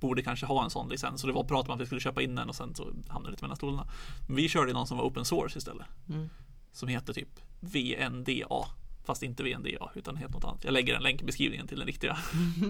borde 0.00 0.22
kanske 0.22 0.46
ha 0.46 0.64
en 0.64 0.70
sån 0.70 0.88
licens. 0.88 1.20
Så 1.20 1.26
det 1.26 1.32
var 1.32 1.44
prat 1.44 1.68
om 1.68 1.74
att 1.74 1.80
vi 1.80 1.86
skulle 1.86 2.00
köpa 2.00 2.22
in 2.22 2.34
den 2.34 2.48
och 2.48 2.54
sen 2.54 2.74
så 2.74 2.84
hamnade 2.84 3.26
det 3.26 3.30
lite 3.30 3.44
mellan 3.44 3.56
stolarna. 3.56 3.86
Men 4.26 4.36
vi 4.36 4.48
körde 4.48 4.72
någon 4.72 4.86
som 4.86 4.96
var 4.96 5.04
open 5.04 5.24
source 5.24 5.58
istället. 5.58 5.86
Mm. 6.08 6.28
Som 6.76 6.88
heter 6.88 7.12
typ 7.12 7.28
VNDA. 7.60 8.66
Fast 9.04 9.22
inte 9.22 9.42
VNDA 9.42 9.90
utan 9.94 10.16
helt 10.16 10.32
något 10.32 10.44
annat. 10.44 10.64
Jag 10.64 10.72
lägger 10.72 10.94
en 10.94 11.02
länk 11.02 11.22
i 11.22 11.24
beskrivningen 11.24 11.66
till 11.66 11.78
den 11.78 11.86
riktiga. 11.86 12.10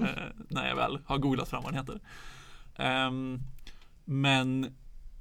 eh, 0.02 0.32
när 0.48 0.68
jag 0.68 0.76
väl 0.76 0.98
har 1.04 1.18
googlat 1.18 1.48
fram 1.48 1.62
vad 1.62 1.72
den 1.72 1.80
heter. 1.80 2.00
Ehm, 2.76 3.40
men 4.04 4.64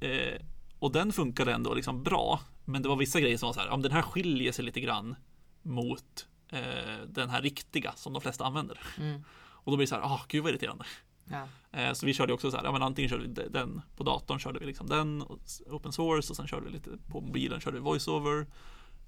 eh, 0.00 0.42
och 0.78 0.92
den 0.92 1.12
funkade 1.12 1.52
ändå 1.52 1.74
liksom 1.74 2.02
bra. 2.02 2.40
Men 2.64 2.82
det 2.82 2.88
var 2.88 2.96
vissa 2.96 3.20
grejer 3.20 3.36
som 3.36 3.46
var 3.46 3.54
så 3.54 3.60
här, 3.60 3.68
om 3.68 3.82
den 3.82 3.92
här 3.92 4.02
skiljer 4.02 4.52
sig 4.52 4.64
lite 4.64 4.80
grann 4.80 5.16
mot 5.62 6.26
eh, 6.48 7.06
den 7.08 7.30
här 7.30 7.42
riktiga 7.42 7.92
som 7.92 8.12
de 8.12 8.22
flesta 8.22 8.44
använder. 8.44 8.78
Mm. 8.98 9.24
Och 9.38 9.72
då 9.72 9.76
blir 9.76 9.86
det 9.86 9.90
så 9.90 9.94
här, 9.94 10.02
ah, 10.02 10.20
gud 10.28 10.42
vad 10.42 10.50
irriterande. 10.50 10.84
Ja. 11.24 11.48
Eh, 11.72 11.92
så 11.92 12.06
vi 12.06 12.14
körde 12.14 12.32
också 12.32 12.50
så 12.50 12.56
här, 12.56 12.64
ja 12.64 12.72
men 12.72 12.82
antingen 12.82 13.08
körde 13.08 13.22
vi 13.22 13.28
de- 13.28 13.48
den 13.48 13.80
på 13.96 14.04
datorn, 14.04 14.38
körde 14.38 14.58
vi 14.58 14.66
liksom 14.66 14.86
den, 14.86 15.24
open 15.66 15.92
source 15.92 16.32
och 16.32 16.36
sen 16.36 16.46
körde 16.46 16.66
vi 16.66 16.72
lite 16.72 16.90
på 17.10 17.20
mobilen, 17.20 17.60
körde 17.60 17.76
vi 17.76 17.82
voiceover. 17.82 18.46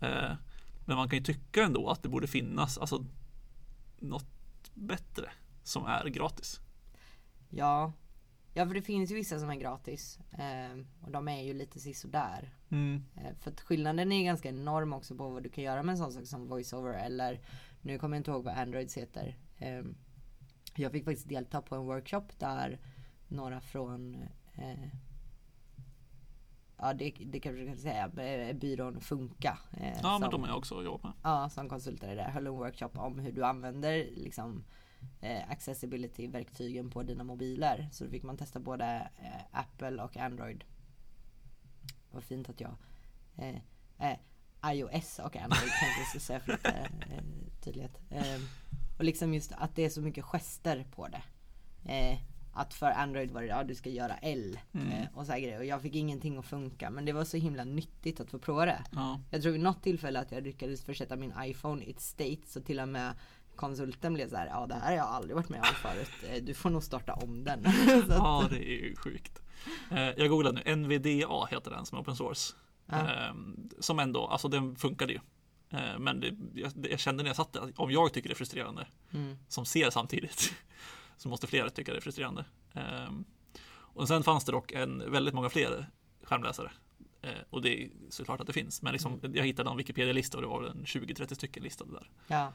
Eh, 0.00 0.32
men 0.84 0.96
man 0.96 1.08
kan 1.08 1.18
ju 1.18 1.24
tycka 1.24 1.62
ändå 1.62 1.90
att 1.90 2.02
det 2.02 2.08
borde 2.08 2.26
finnas, 2.26 2.78
alltså 2.78 3.04
något 3.98 4.26
bättre 4.74 5.30
som 5.62 5.86
är 5.86 6.08
gratis. 6.08 6.60
Ja. 7.50 7.92
Ja 8.54 8.66
för 8.66 8.74
det 8.74 8.82
finns 8.82 9.10
ju 9.10 9.14
vissa 9.14 9.38
som 9.38 9.50
är 9.50 9.54
gratis. 9.54 10.18
Eh, 10.32 10.78
och 11.00 11.10
de 11.10 11.28
är 11.28 11.42
ju 11.42 11.54
lite 11.54 11.80
sisådär. 11.80 12.54
Mm. 12.68 13.04
Eh, 13.16 13.36
för 13.40 13.50
att 13.50 13.60
skillnaden 13.60 14.12
är 14.12 14.24
ganska 14.24 14.48
enorm 14.48 14.92
också 14.92 15.14
på 15.14 15.28
vad 15.28 15.42
du 15.42 15.48
kan 15.48 15.64
göra 15.64 15.82
med 15.82 15.92
en 15.92 15.98
sån 15.98 16.12
sak 16.12 16.26
som 16.26 16.48
voiceover 16.48 16.94
eller 16.94 17.40
nu 17.82 17.98
kommer 17.98 18.16
jag 18.16 18.20
inte 18.20 18.30
ihåg 18.30 18.44
vad 18.44 18.54
Androids 18.54 18.96
heter. 18.96 19.36
Jag 20.76 20.92
fick 20.92 21.04
faktiskt 21.04 21.28
delta 21.28 21.62
på 21.62 21.74
en 21.74 21.86
workshop 21.86 22.24
där 22.38 22.80
några 23.28 23.60
från 23.60 24.16
Ja 26.80 26.92
det, 26.94 27.10
det 27.26 27.40
kanske 27.40 27.66
kan 27.66 27.76
säga, 27.76 28.04
eh, 28.48 28.56
byrån 28.56 29.00
Funka. 29.00 29.58
eh, 29.72 29.86
Ja, 30.02 30.18
men 30.18 30.20
som- 30.20 30.30
de 30.30 30.40
har 30.42 30.48
jag 30.48 30.58
också 30.58 30.82
jobbat 30.82 31.02
med. 31.02 31.12
Ja, 31.22 31.48
som 31.48 31.68
konsultade 31.68 32.14
där 32.14 32.30
höll 32.30 32.46
en 32.46 32.52
workshop 32.52 32.90
om 32.94 33.18
hur 33.18 33.32
du 33.32 33.44
använder 33.44 33.96
liksom 34.16 34.64
eh, 35.20 35.50
accessibility-verktygen 35.50 36.90
på 36.90 37.02
dina 37.02 37.24
mobiler. 37.24 37.88
Så 37.92 38.04
då 38.04 38.10
fick 38.10 38.22
man 38.22 38.36
testa 38.36 38.60
både 38.60 39.10
eh, 39.22 39.60
Apple 39.60 40.02
och 40.02 40.16
Android. 40.16 40.64
Vad 42.10 42.24
fint 42.24 42.48
att 42.48 42.60
jag 42.60 42.74
eh, 43.36 43.56
eh, 43.98 44.18
iOS 44.72 45.18
och 45.18 45.36
Android 45.36 45.70
kanske 45.80 46.04
ska 46.10 46.20
säga 46.20 46.40
för 46.40 46.52
lite 46.52 46.88
tydlighet. 47.60 47.98
Och 48.98 49.04
liksom 49.04 49.34
just 49.34 49.52
att 49.52 49.74
det 49.76 49.84
är 49.84 49.90
så 49.90 50.00
mycket 50.00 50.24
gester 50.24 50.86
på 50.94 51.08
det. 51.08 51.22
Att 52.58 52.74
för 52.74 52.86
Android 52.90 53.30
var 53.30 53.42
det, 53.42 53.48
ja 53.48 53.64
du 53.64 53.74
ska 53.74 53.90
göra 53.90 54.16
L 54.16 54.58
eh, 54.72 55.04
och 55.14 55.26
så 55.26 55.32
här 55.32 55.40
grejer. 55.40 55.58
Och 55.58 55.64
jag 55.64 55.82
fick 55.82 55.94
ingenting 55.94 56.36
att 56.38 56.46
funka. 56.46 56.90
Men 56.90 57.04
det 57.04 57.12
var 57.12 57.24
så 57.24 57.36
himla 57.36 57.64
nyttigt 57.64 58.20
att 58.20 58.30
få 58.30 58.38
prova 58.38 58.64
det. 58.66 58.84
Ja, 58.92 59.20
Jag 59.30 59.42
tror 59.42 59.52
vid 59.52 59.60
något 59.60 59.82
tillfälle 59.82 60.20
att 60.20 60.32
jag 60.32 60.42
lyckades 60.42 60.82
försätta 60.84 61.16
min 61.16 61.32
iPhone 61.40 61.84
i 61.84 61.90
ett 61.90 62.00
state 62.00 62.38
så 62.46 62.60
till 62.60 62.80
och 62.80 62.88
med 62.88 63.14
konsulten 63.56 64.14
blev 64.14 64.28
så 64.30 64.36
här, 64.36 64.46
ja 64.46 64.66
det 64.66 64.74
här 64.74 64.84
har 64.90 64.92
jag 64.96 65.06
aldrig 65.06 65.36
varit 65.36 65.48
med 65.48 65.60
om 65.60 65.66
förut. 65.82 66.10
Eh, 66.30 66.42
Du 66.44 66.54
får 66.54 66.70
nog 66.70 66.82
starta 66.82 67.14
om 67.14 67.44
den. 67.44 67.64
ja 68.08 68.46
det 68.50 68.56
är 68.56 68.82
ju 68.88 68.96
sjukt. 68.96 69.38
Eh, 69.90 70.00
jag 70.00 70.28
googlade 70.28 70.62
nu, 70.66 70.76
NVDA 70.76 71.46
heter 71.50 71.70
den 71.70 71.86
som 71.86 71.98
är 71.98 72.02
open 72.02 72.16
source. 72.16 72.54
Ja. 72.86 72.98
Eh, 72.98 73.34
som 73.80 73.98
ändå, 73.98 74.26
alltså 74.26 74.48
den 74.48 74.76
funkade 74.76 75.12
ju. 75.12 75.18
Men 75.98 76.20
det, 76.20 76.36
jag, 76.54 76.72
jag 76.90 76.98
kände 77.00 77.22
när 77.22 77.30
jag 77.30 77.36
satt 77.36 77.52
där, 77.52 77.72
om 77.76 77.90
jag 77.90 78.12
tycker 78.12 78.28
det 78.28 78.32
är 78.32 78.36
frustrerande, 78.36 78.86
mm, 79.12 79.36
som 79.48 79.64
ser 79.66 79.90
samtidigt, 79.90 80.52
så 81.18 81.28
måste 81.28 81.46
fler 81.46 81.68
tycka 81.68 81.92
det 81.92 81.98
är 81.98 82.00
frustrerande. 82.00 82.44
Eh, 82.74 83.10
och 83.70 84.08
sen 84.08 84.22
fanns 84.22 84.44
det 84.44 84.52
dock 84.52 84.72
en, 84.72 85.12
väldigt 85.12 85.34
många 85.34 85.48
fler 85.50 85.86
skärmläsare. 86.22 86.70
Eh, 87.22 87.30
och 87.50 87.62
det 87.62 87.82
är 87.84 87.90
såklart 88.10 88.40
att 88.40 88.46
det 88.46 88.52
finns, 88.52 88.82
men 88.82 88.92
liksom, 88.92 89.20
jag 89.34 89.44
hittade 89.46 89.70
en 89.70 89.76
Wikipedia-lista 89.76 90.36
och 90.38 90.42
det 90.42 90.48
var 90.48 90.64
en 90.64 90.84
20-30 90.84 91.34
stycken 91.34 91.62
listade 91.62 91.92
där. 91.92 92.10
ja, 92.26 92.52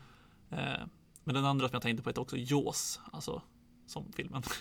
Eh, 0.50 0.86
men 1.24 1.36
den 1.36 1.46
andra 1.46 1.68
som 1.68 1.76
jag 1.76 1.82
tänkte 1.82 2.04
på 2.04 2.10
heter 2.10 2.22
också 2.22 2.38
Jaws, 2.38 3.00
alltså 3.12 3.42
som 3.88 4.12
filmen. 4.14 4.44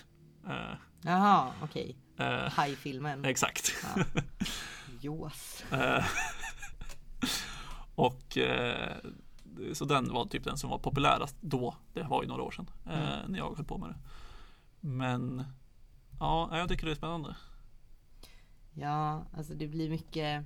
Eh, 0.49 0.75
jaha 1.01 1.51
okej. 1.61 1.95
eh, 2.17 2.49
Haj-filmen. 2.51 3.25
exakt. 3.25 3.73
Ja. 3.83 4.03
Eh, 5.71 6.05
och 7.95 8.37
så 9.73 9.85
den 9.85 10.13
var 10.13 10.25
typ 10.25 10.43
den 10.43 10.57
som 10.57 10.69
var 10.69 10.77
populärast 10.79 11.35
då. 11.41 11.75
Det 11.93 12.03
var 12.03 12.21
ju 12.23 12.27
några 12.29 12.43
år 12.43 12.51
sedan 12.51 12.69
eh, 12.85 13.13
Mm. 13.19 13.31
när 13.31 13.39
jag 13.39 13.55
höll 13.55 13.65
på 13.65 13.77
med 13.77 13.89
det. 13.89 13.99
Men 14.87 15.43
ja, 16.19 16.57
jag 16.57 16.69
tycker 16.69 16.85
det 16.85 16.91
är 16.91 16.95
spännande. 16.95 17.35
Ja, 18.73 19.25
alltså 19.33 19.53
det 19.53 19.67
blir 19.67 19.89
mycket 19.89 20.45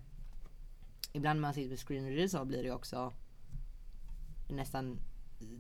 Ibland 1.14 1.38
när 1.40 1.42
man 1.42 1.54
sitter 1.54 1.76
på 1.76 1.82
screenreader 1.82 2.28
så 2.28 2.46
blir 2.46 2.64
det 2.64 2.72
också 2.72 3.14
nästan 4.50 5.00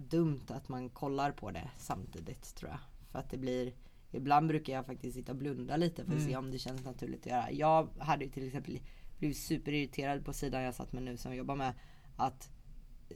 dumt 0.09 0.41
att 0.47 0.69
man 0.69 0.89
kollar 0.89 1.31
på 1.31 1.51
det 1.51 1.69
samtidigt 1.77 2.55
tror 2.55 2.71
jag. 2.71 2.79
För 3.11 3.19
att 3.19 3.29
det 3.29 3.37
blir 3.37 3.73
Ibland 4.11 4.47
brukar 4.47 4.73
jag 4.73 4.85
faktiskt 4.85 5.15
sitta 5.15 5.31
och 5.31 5.37
blunda 5.37 5.77
lite 5.77 5.95
för 6.05 6.11
att 6.11 6.17
Mm. 6.19 6.27
se 6.29 6.37
om 6.37 6.51
det 6.51 6.59
känns 6.59 6.85
naturligt 6.85 7.19
att 7.21 7.25
göra. 7.31 7.51
Jag 7.51 7.87
hade 7.99 8.25
ju 8.25 8.31
till 8.31 8.47
exempel 8.47 8.79
blivit 9.17 9.37
superirriterad 9.37 10.25
på 10.25 10.33
sidan 10.33 10.63
jag 10.63 10.75
satt 10.75 10.93
med 10.93 11.03
nu 11.03 11.17
som 11.17 11.31
jag 11.31 11.37
jobbar 11.37 11.55
med. 11.55 11.73
Att 12.17 12.49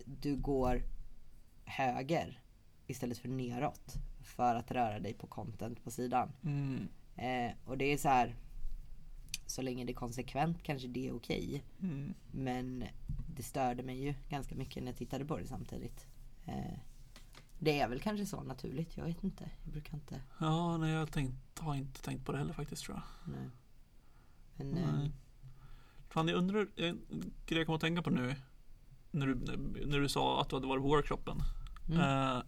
du 0.05 0.35
går 0.35 0.83
höger 1.65 2.41
istället 2.87 3.17
för 3.17 3.27
neråt. 3.29 3.93
För 4.23 4.55
att 4.55 4.71
röra 4.71 4.99
dig 4.99 5.13
på 5.13 5.27
content 5.27 5.83
på 5.83 5.91
sidan. 5.91 6.31
Mm. 6.43 6.87
Eh, 7.15 7.55
och 7.65 7.77
det 7.77 7.85
är 7.85 7.97
så 7.97 8.09
här. 8.09 8.35
Så 9.45 9.61
länge 9.61 9.85
det 9.85 9.91
är 9.91 9.95
konsekvent 9.95 10.63
kanske 10.63 10.87
det 10.87 11.07
är 11.07 11.15
okej. 11.15 11.63
Mm. 11.81 12.13
Men 12.31 12.83
det 13.35 13.43
störde 13.43 13.83
mig 13.83 14.03
ju 14.03 14.13
ganska 14.29 14.55
mycket 14.55 14.83
när 14.83 14.91
jag 14.91 14.97
tittade 14.97 15.25
på 15.25 15.37
det 15.37 15.47
samtidigt. 15.47 16.07
Eh, 16.45 16.77
det 17.59 17.79
är 17.79 17.89
väl 17.89 17.99
kanske 17.99 18.25
så 18.25 18.43
naturligt, 18.43 18.97
jag 18.97 19.05
vet 19.05 19.23
inte. 19.23 19.49
Jag 19.63 19.71
brukar 19.71 19.93
inte. 19.93 20.21
Ja, 20.39 20.77
nej, 20.77 20.93
jag 20.93 21.11
tänkt, 21.11 21.59
har 21.59 21.75
inte 21.75 22.01
tänkt 22.01 22.25
på 22.25 22.31
det 22.31 22.37
heller 22.37 22.53
faktiskt 22.53 22.83
tror 22.83 22.97
jag. 22.97 23.33
Nej. 23.33 23.49
Men, 24.55 24.77
eh, 24.77 24.93
Nej. 24.93 25.11
Fan, 26.09 26.27
jag 26.27 26.37
undrar, 26.37 26.67
en 26.75 27.01
grej 27.45 27.59
jag 27.59 27.65
kommer 27.65 27.75
att 27.75 27.81
tänka 27.81 28.01
på 28.01 28.09
nu 28.09 28.35
när 29.11 29.27
du, 29.27 29.35
när 29.85 29.99
du 29.99 30.09
sa 30.09 30.41
att 30.41 30.49
du 30.49 30.55
hade 30.55 30.67
varit 30.67 30.81
på 30.81 30.87
workshopen. 30.87 31.37
Mm. 31.89 31.99
Eh, 32.01 32.43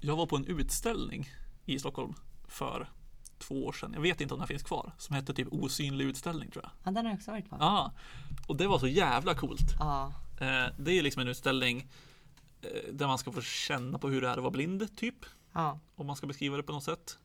jag 0.00 0.16
var 0.16 0.26
på 0.26 0.36
en 0.36 0.44
utställning 0.46 1.28
i 1.64 1.78
Stockholm 1.78 2.14
för 2.48 2.90
två 3.38 3.66
år 3.66 3.72
sedan. 3.72 3.92
Jag 3.94 4.00
vet 4.00 4.20
inte 4.20 4.34
om 4.34 4.40
den 4.40 4.48
finns 4.48 4.62
kvar. 4.62 4.92
Som 4.98 5.16
hette 5.16 5.34
typ 5.34 5.48
Osynlig 5.50 6.04
utställning 6.04 6.50
tror 6.50 6.64
jag. 6.64 6.72
Ja, 6.84 6.90
den 6.90 7.04
har 7.04 7.12
jag 7.12 7.16
också 7.16 7.30
varit 7.30 7.50
på. 7.50 7.56
Ja, 7.60 7.92
och 8.46 8.56
det 8.56 8.66
var 8.66 8.78
så 8.78 8.86
jävla 8.86 9.34
coolt. 9.34 9.74
Ja. 9.78 10.12
Eh, 10.40 10.66
det 10.78 10.92
är 10.98 11.02
liksom 11.02 11.22
en 11.22 11.28
utställning 11.28 11.88
eh, 12.62 12.92
där 12.92 13.06
man 13.06 13.18
ska 13.18 13.32
få 13.32 13.40
känna 13.40 13.98
på 13.98 14.08
hur 14.08 14.20
det 14.20 14.28
är 14.28 14.32
att 14.32 14.38
vara 14.38 14.50
blind, 14.50 14.96
typ. 14.96 15.24
Ja. 15.52 15.80
Om 15.94 16.06
man 16.06 16.16
ska 16.16 16.26
beskriva 16.26 16.56
det 16.56 16.62
på 16.62 16.72
något 16.72 16.84
sätt. 16.84 17.18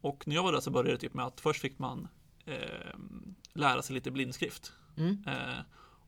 Och 0.00 0.28
när 0.28 0.34
jag 0.34 0.42
var 0.42 0.52
där 0.52 0.60
så 0.60 0.70
började 0.70 0.90
det 0.90 0.98
typ 0.98 1.14
med 1.14 1.24
att 1.24 1.40
först 1.40 1.60
fick 1.60 1.78
man 1.78 2.08
lära 3.52 3.82
sig 3.82 3.94
lite 3.94 4.10
blindskrift. 4.10 4.72
Mm. 4.96 5.24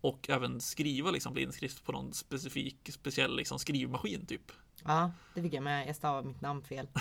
Och 0.02 0.30
även 0.30 0.60
skriva 0.60 1.10
liksom 1.10 1.32
blindskrift 1.34 1.84
på 1.84 1.92
någon 1.92 2.12
specifik, 2.12 2.90
speciell 2.92 3.36
liksom 3.36 3.58
skrivmaskin 3.58 4.26
typ. 4.26 4.52
ja, 4.84 5.12
det 5.34 5.42
fick 5.42 5.52
jag 5.52 5.62
med. 5.62 5.88
Jag 5.88 5.96
stavade 5.96 6.28
mitt 6.28 6.40
namn 6.40 6.62
fel. 6.62 6.88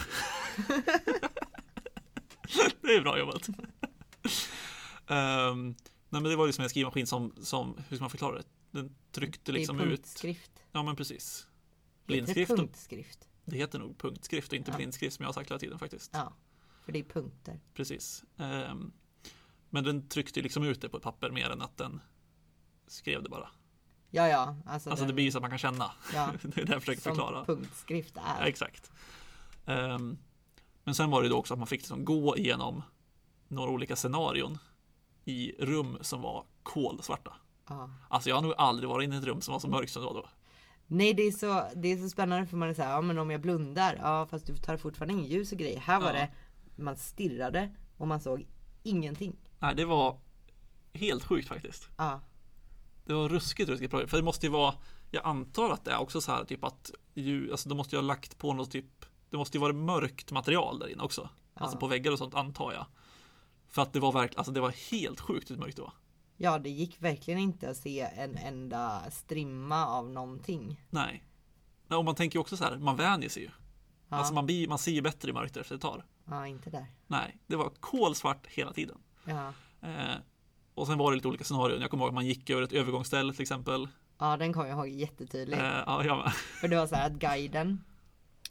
Det 2.81 2.95
är 2.95 3.01
bra 3.01 3.19
jobbat. 3.19 3.47
Ehm, 5.07 5.67
nej 6.09 6.21
men 6.21 6.23
det 6.23 6.35
var 6.35 6.45
liksom 6.45 6.63
en 6.63 6.69
skrivmaskin 6.69 7.07
som, 7.07 7.33
som, 7.41 7.77
hur 7.89 7.97
ska 7.97 8.03
man 8.03 8.09
förklara 8.09 8.37
det? 8.37 8.43
Den 8.71 8.95
tryckte 9.11 9.51
liksom 9.51 9.77
det 9.77 9.83
är 9.83 9.87
ut. 9.87 9.99
punktskrift. 9.99 10.51
Ja 10.71 10.83
men 10.83 10.95
precis. 10.95 11.47
Heter 11.47 12.05
Blindskrift. 12.07 12.55
punktskrift? 12.55 13.27
Det 13.45 13.57
heter 13.57 13.79
nog 13.79 13.97
punktskrift 13.97 14.47
och 14.51 14.57
inte 14.57 14.71
Ja. 14.71 14.77
blindskrift 14.77 15.15
som 15.15 15.23
jag 15.23 15.27
har 15.27 15.33
sagt 15.33 15.49
hela 15.49 15.59
tiden 15.59 15.79
faktiskt. 15.79 16.11
Ja, 16.13 16.33
för 16.85 16.91
det 16.91 16.99
är 16.99 17.03
punkter. 17.03 17.59
Precis. 17.73 18.23
Ehm, 18.37 18.91
men 19.69 19.83
den 19.83 20.07
tryckte 20.07 20.41
liksom 20.41 20.63
ut 20.63 20.81
det 20.81 20.89
på 20.89 20.97
ett 20.97 21.03
papper 21.03 21.31
mer 21.31 21.49
än 21.49 21.61
att 21.61 21.77
den 21.77 22.01
skrev 22.91 23.23
det 23.23 23.29
bara. 23.29 23.47
Ja, 24.13 24.27
ja, 24.27 24.55
alltså, 24.65 24.89
Alltså 24.89 25.05
det 25.05 25.09
den, 25.09 25.15
blir 25.15 25.25
ju 25.25 25.31
så 25.31 25.37
att 25.37 25.41
man 25.41 25.49
kan 25.49 25.59
känna. 25.59 25.91
ja, 26.13 26.29
det 26.41 26.57
är 26.61 26.65
det 26.65 26.71
jag 26.73 26.81
försöker 26.81 27.01
som 27.01 27.15
förklara. 27.15 27.45
punktskrift 27.45 28.13
Ja, 28.15 28.21
är. 28.39 28.45
exakt. 28.45 28.91
Ehm, 29.65 30.17
men 30.83 30.95
sen 30.95 31.09
var 31.09 31.23
det 31.23 31.29
då 31.29 31.37
också 31.37 31.53
att 31.53 31.57
man 31.59 31.67
fick 31.67 31.81
liksom 31.81 32.05
gå 32.05 32.37
igenom 32.37 32.83
några 33.47 33.71
olika 33.71 33.95
scenarion 33.95 34.57
i 35.25 35.51
rum 35.59 35.97
som 36.01 36.21
var 36.21 36.45
kolsvarta. 36.63 37.33
Ja. 37.69 37.89
Alltså 38.09 38.29
jag 38.29 38.35
har 38.35 38.41
nog 38.43 38.53
aldrig 38.57 38.89
varit 38.89 39.03
inne 39.05 39.15
i 39.15 39.19
ett 39.19 39.25
rum 39.25 39.41
som 39.41 39.51
var 39.51 39.59
så 39.59 39.67
mörkt 39.67 39.91
som 39.91 40.01
det 40.01 40.05
var 40.07 40.13
då. 40.13 40.29
Nej, 40.87 41.13
det 41.13 41.23
är, 41.23 41.31
så, 41.31 41.63
det 41.75 41.87
är 41.91 41.97
så 41.97 42.09
spännande 42.09 42.47
för 42.47 42.57
man 42.57 42.69
är 42.69 42.73
så 42.73 42.81
här, 42.81 42.91
ja 42.91 43.01
men 43.01 43.17
om 43.17 43.31
jag 43.31 43.41
blundar, 43.41 43.95
ja 44.01 44.27
fast 44.31 44.45
du 44.45 44.55
tar 44.57 44.77
fortfarande 44.77 45.13
in 45.13 45.23
ljus 45.25 45.51
och 45.51 45.57
grejer. 45.57 45.79
Här 45.79 45.99
var 45.99 46.07
Ja. 46.07 46.13
det, 46.13 46.29
man 46.75 46.97
stirrade 46.97 47.75
och 47.97 48.07
man 48.07 48.19
såg 48.21 48.47
ingenting. 48.83 49.35
Nej, 49.59 49.75
det 49.75 49.85
var 49.85 50.19
helt 50.93 51.23
sjukt 51.23 51.47
faktiskt. 51.47 51.89
Ja, 51.97 52.19
Det 53.05 53.13
var 53.13 53.29
ruskigt, 53.29 53.69
ruskigt 53.69 53.91
bra. 53.91 54.07
För 54.07 54.17
det 54.17 54.23
måste 54.23 54.45
ju 54.45 54.51
vara, 54.51 54.73
jag 55.11 55.25
antar 55.25 55.69
att 55.69 55.85
det 55.85 55.91
är 55.91 55.97
också 55.97 56.21
så 56.21 56.31
här 56.31 56.43
typ 56.43 56.63
att 56.63 56.91
ju, 57.13 57.51
alltså 57.51 57.69
de 57.69 57.75
måste 57.75 57.95
ju 57.95 58.01
ha 58.01 58.07
lagt 58.07 58.37
på 58.37 58.53
något 58.53 58.71
typ, 58.71 59.05
det 59.29 59.37
måste 59.37 59.57
ju 59.57 59.61
vara 59.61 59.73
mörkt 59.73 60.31
material 60.31 60.79
där 60.79 60.87
inne 60.87 61.03
också. 61.03 61.29
Alltså 61.53 61.75
Ja. 61.75 61.79
på 61.79 61.87
väggar 61.87 62.11
och 62.11 62.17
sånt 62.17 62.35
antar 62.35 62.73
jag. 62.73 62.85
För 63.69 63.81
att 63.81 63.93
det 63.93 63.99
var 63.99 64.11
verkligen, 64.11 64.39
alltså 64.39 64.51
det 64.53 64.61
var 64.61 64.91
helt 64.91 65.19
sjukt 65.19 65.51
hur 65.51 65.57
mörkt 65.57 65.75
det 65.75 65.81
var. 65.81 65.93
ja 66.37 66.59
det 66.59 66.69
gick 66.69 67.01
verkligen 67.01 67.39
inte 67.39 67.69
att 67.69 67.77
se 67.77 67.99
en 68.01 68.37
enda 68.37 69.11
strimma 69.11 69.85
av 69.87 70.09
någonting. 70.09 70.81
Nej. 70.89 71.23
Nej, 71.87 71.97
Och 71.97 72.05
man 72.05 72.15
tänker 72.15 72.37
ju 72.37 72.41
också 72.41 72.57
så 72.57 72.63
här, 72.63 72.77
man 72.77 72.95
vänjer 72.95 73.29
sig 73.29 73.43
ju. 73.43 73.49
Ja, 74.09 74.17
Alltså 74.17 74.33
man, 74.33 74.45
blir, 74.45 74.67
man 74.67 74.77
ser 74.77 74.91
ju 74.91 75.01
bättre 75.01 75.29
i 75.29 75.33
mörker 75.33 75.59
efter 75.61 75.75
ett 75.75 75.81
tag. 75.81 76.03
ja 76.25 76.47
inte 76.47 76.69
där. 76.69 76.85
Nej, 77.07 77.37
det 77.47 77.55
var 77.55 77.69
kolsvart 77.79 78.47
hela 78.47 78.73
tiden. 78.73 78.97
Ja. 79.25 79.53
Eh, 79.81 80.15
och 80.75 80.87
sen 80.87 80.97
var 80.97 81.11
det 81.11 81.15
lite 81.15 81.27
olika 81.27 81.43
scenarion. 81.43 81.81
Jag 81.81 81.89
kommer 81.89 82.03
ihåg 82.03 82.09
att 82.09 82.15
man 82.15 82.25
gick 82.25 82.49
över 82.49 82.61
ett 82.61 82.73
övergångsställe 82.73 83.33
till 83.33 83.41
exempel. 83.41 83.87
ja, 84.19 84.37
den 84.37 84.53
kommer 84.53 84.67
jag 84.69 84.77
ihåg 84.77 84.87
jättetydligt. 84.99 85.61
Eh, 85.61 85.83
ja, 85.85 86.05
jag 86.05 86.17
med. 86.17 86.33
För 86.33 86.67
det 86.67 86.75
var 86.77 86.87
så 86.87 86.95
här 86.95 87.07
att 87.07 87.13
guiden, 87.13 87.83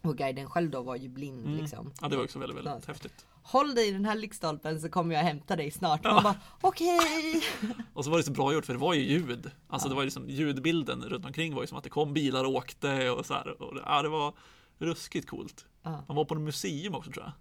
och 0.03 0.17
guiden 0.19 0.51
själv 0.51 0.71
då 0.71 0.83
var 0.83 0.97
ju 0.97 1.09
blind 1.09 1.47
Mm. 1.47 1.59
liksom. 1.59 1.93
Ja, 2.01 2.09
det 2.09 2.17
var 2.17 2.25
också 2.25 2.39
väldigt, 2.39 2.59
väldigt 2.59 2.87
häftigt. 2.87 3.27
Håll 3.43 3.75
dig 3.75 3.89
i 3.89 3.93
den 3.93 4.05
här 4.05 4.15
lyktstolpen 4.15 4.81
så 4.81 4.89
kommer 4.89 5.15
jag 5.15 5.23
hämta 5.23 5.57
dig 5.57 5.71
snart. 5.71 6.01
Ja. 6.05 6.15
Man 6.15 6.23
bara 6.23 6.35
okej. 6.61 7.43
Och 7.95 8.05
så 8.05 8.11
var 8.11 8.17
det 8.19 8.23
så 8.25 8.33
bra 8.33 8.53
gjort 8.53 8.67
för 8.67 8.73
det 8.73 8.79
var 8.79 8.95
ju 8.95 9.01
ljud. 9.03 9.51
Alltså 9.69 9.89
Ja. 9.89 9.91
det 9.91 9.95
var 9.95 10.03
ju 10.03 10.07
liksom 10.07 10.29
ljudbilden 10.31 11.03
runt 11.03 11.27
omkring 11.27 11.55
var 11.55 11.63
ju 11.63 11.67
som 11.67 11.79
att 11.79 11.85
det 11.85 11.91
kom 11.91 12.13
bilar 12.15 12.45
och 12.45 12.51
åkte 12.55 13.11
och 13.11 13.27
så 13.27 13.35
här. 13.35 13.63
Och 13.63 13.75
det, 13.75 13.83
ja, 13.87 14.03
det 14.03 14.09
var 14.09 14.35
ruskigt 14.79 15.29
coolt. 15.31 15.67
Ja. 15.83 16.05
Man 16.09 16.17
var 16.17 16.25
på 16.25 16.35
en 16.35 16.45
museum 16.45 16.95
också 16.95 17.11
tror 17.11 17.25
jag. 17.25 17.33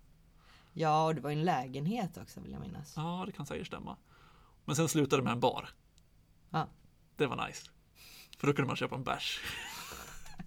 ja, 0.74 1.06
och 1.06 1.16
det 1.16 1.22
var 1.22 1.30
ju 1.30 1.38
en 1.40 1.46
lägenhet 1.46 2.18
också 2.22 2.40
vill 2.40 2.52
jag 2.52 2.62
minnas. 2.62 2.94
Ja, 2.96 3.24
det 3.26 3.32
kan 3.32 3.46
säkert 3.46 3.68
stämma. 3.68 3.98
Men 4.70 4.76
sen 4.76 4.90
slutade 4.90 5.22
det 5.22 5.24
med 5.24 5.34
en 5.34 5.40
bar. 5.40 5.70
Ja. 6.50 6.68
Det 7.16 7.28
var 7.28 7.48
nice. 7.48 7.70
För 8.38 8.48
då 8.48 8.54
kunde 8.54 8.68
man 8.68 8.76
köpa 8.76 8.96
en 8.96 9.04
bärs. 9.04 9.40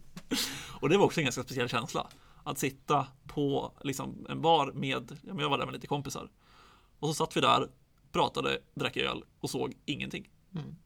och 0.81 0.89
det 0.89 0.97
var 0.97 1.05
också 1.05 1.21
en 1.21 1.25
ganska 1.25 1.43
speciell 1.43 1.69
känsla. 1.69 2.09
Att 2.45 2.59
sitta 2.59 3.07
på 3.27 3.73
liksom, 3.81 4.27
en 4.29 4.43
bar 4.43 4.73
med, 4.73 5.19
jag 5.23 5.51
var 5.51 5.59
där 5.59 5.65
med 5.65 5.73
lite 5.73 5.87
kompisar. 5.87 6.31
Och 6.99 7.09
så 7.09 7.15
satt 7.15 7.37
vi 7.37 7.41
där, 7.41 7.71
pratade, 8.13 8.59
drack 8.75 8.97
öl 8.97 9.25
och 9.41 9.51
såg 9.51 9.75
ingenting. 9.85 10.31
Mm. 10.55 10.77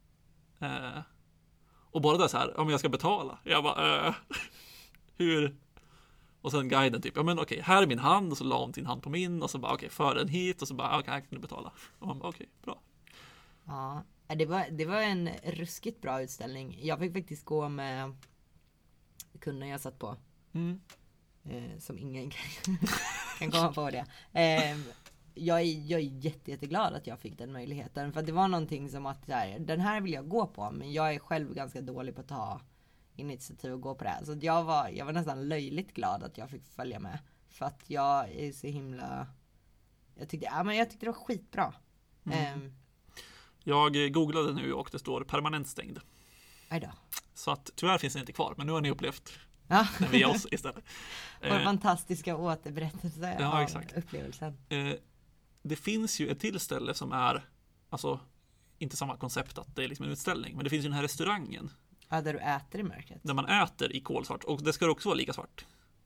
Eh, 0.59 1.01
och 1.91 2.01
bara 2.01 2.17
där 2.17 2.27
så 2.27 2.37
här, 2.37 2.59
om 2.59 2.69
jag 2.69 2.79
ska 2.79 2.89
betala. 2.89 3.39
Jag 3.43 3.63
bara, 3.63 4.07
eh, 4.07 4.15
hur? 5.17 5.57
Och 6.41 6.51
sen 6.51 6.69
guiden 6.69 7.01
typ, 7.01 7.13
ja 7.15 7.23
men 7.23 7.39
okej, 7.39 7.61
här 7.61 7.83
är 7.83 7.87
min 7.87 7.99
hand 7.99 8.31
och 8.31 8.37
så 8.37 8.43
la 8.43 8.59
hon 8.59 8.73
sin 8.73 8.85
hand 8.85 9.03
på 9.03 9.09
min 9.09 9.43
och 9.43 9.49
så 9.49 9.57
bara 9.57 9.73
okej, 9.73 9.89
för 9.89 10.15
den 10.15 10.27
hit 10.27 10.61
och 10.61 10.67
så 10.67 10.73
bara 10.73 10.99
okej, 10.99 11.13
här 11.13 11.19
kan 11.19 11.29
du 11.29 11.39
betala. 11.39 11.71
Och 11.99 12.07
man 12.07 12.19
bara 12.19 12.29
okej, 12.29 12.49
bra. 12.63 12.81
Ja, 13.67 14.03
det 14.27 14.45
var, 14.45 14.65
det 14.71 14.85
var 14.85 15.01
en 15.01 15.29
ruskigt 15.43 16.01
bra 16.01 16.21
utställning. 16.21 16.79
Jag 16.81 16.99
fick 16.99 17.13
faktiskt 17.13 17.45
gå 17.45 17.69
med 17.69 18.15
kunden 19.39 19.69
jag 19.69 19.81
satt 19.81 19.99
på. 19.99 20.15
Mm. 20.53 20.81
Eh, 21.43 21.79
som 21.79 21.97
ingen 21.97 22.29
kan, 22.29 22.77
kan 23.39 23.51
komma 23.51 23.73
på 23.73 23.89
det. 23.89 24.05
Eh, 24.33 24.77
jag, 25.33 25.61
är, 25.61 25.91
jag 25.91 25.99
är 25.99 26.03
jätte, 26.03 26.51
jätteglad 26.51 26.93
att 26.93 27.07
jag 27.07 27.19
fick 27.19 27.37
den 27.37 27.51
möjligheten. 27.51 28.13
För 28.13 28.21
det 28.21 28.31
var 28.31 28.47
någonting 28.47 28.89
som 28.89 29.05
att 29.05 29.29
här, 29.29 29.59
den 29.59 29.79
här 29.79 30.01
vill 30.01 30.13
jag 30.13 30.27
gå 30.27 30.47
på. 30.47 30.71
Men 30.71 30.93
jag 30.93 31.13
är 31.13 31.19
själv 31.19 31.53
ganska 31.53 31.81
dålig 31.81 32.15
på 32.15 32.21
att 32.21 32.27
ta 32.27 32.61
initiativ 33.15 33.73
och 33.73 33.81
gå 33.81 33.95
på 33.95 34.03
det 34.03 34.09
här. 34.09 34.25
Så 34.25 34.31
att 34.31 34.43
jag, 34.43 34.63
var, 34.63 34.89
jag 34.89 35.05
var 35.05 35.13
nästan 35.13 35.47
löjligt 35.49 35.93
glad 35.93 36.23
att 36.23 36.37
jag 36.37 36.49
fick 36.49 36.65
följa 36.65 36.99
med. 36.99 37.19
För 37.47 37.65
att 37.65 37.89
jag 37.89 38.31
är 38.31 38.51
så 38.51 38.67
himla... 38.67 39.27
Jag 40.15 40.29
tyckte, 40.29 40.45
ja, 40.45 40.63
men 40.63 40.75
jag 40.75 40.89
tyckte 40.89 41.05
det 41.05 41.11
var 41.11 41.19
skitbra. 41.19 41.73
Mm. 42.25 42.63
Eh, 42.63 42.71
Jag 43.69 44.13
googlade 44.13 44.53
nu 44.53 44.73
och 44.73 44.89
det 44.91 44.99
står 44.99 45.21
permanent 45.23 45.67
stängd. 45.67 45.99
Så 47.33 47.51
att 47.51 47.69
tyvärr 47.75 47.97
finns 47.97 48.13
den 48.13 48.19
inte 48.21 48.31
kvar, 48.33 48.53
men 48.57 48.67
nu 48.67 48.73
har 48.73 48.81
ni 48.81 48.89
upplevt 48.91 49.39
Ja. 49.67 49.87
den 49.99 50.11
via 50.11 50.27
oss 50.27 50.47
istället. 50.51 50.83
Vår 51.41 51.47
Eh, 51.49 51.63
fantastiska 51.63 52.35
återberättelse 52.37 53.37
Ja, 53.39 53.53
av 53.57 53.61
exakt. 53.61 53.97
upplevelsen. 53.97 54.57
eh, 54.69 54.93
det 55.61 55.75
finns 55.75 56.19
ju 56.19 56.29
ett 56.29 56.39
till 56.39 56.59
ställe 56.59 56.93
som 56.93 57.11
är, 57.11 57.45
alltså 57.89 58.19
inte 58.77 58.97
samma 58.97 59.17
koncept 59.17 59.57
att 59.57 59.75
det 59.75 59.83
är 59.83 59.87
liksom 59.87 60.05
en 60.05 60.11
utställning, 60.11 60.55
men 60.55 60.63
det 60.63 60.69
finns 60.69 60.85
ju 60.85 60.89
den 60.89 60.95
här 60.95 61.01
restaurangen 61.03 61.69
Ja, 62.09 62.21
där 62.21 62.33
du 62.33 62.39
äter 62.39 62.81
i 62.81 62.83
mörkret. 62.83 63.19
där 63.23 63.33
man 63.33 63.45
äter 63.45 63.91
i 63.95 63.99
kolsvart 64.01 64.43
och 64.43 64.63
det 64.63 64.73
ska 64.73 64.89
också 64.89 65.09
vara 65.09 65.17
lika 65.17 65.33
svart. 65.33 65.65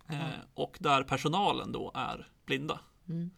Aha. 0.09 0.19
Eh, 0.21 0.29
och 0.53 0.77
där 0.79 1.03
personalen 1.03 1.71
då 1.71 1.91
är 1.95 2.27
blinda. 2.45 2.79
Mm. 3.09 3.31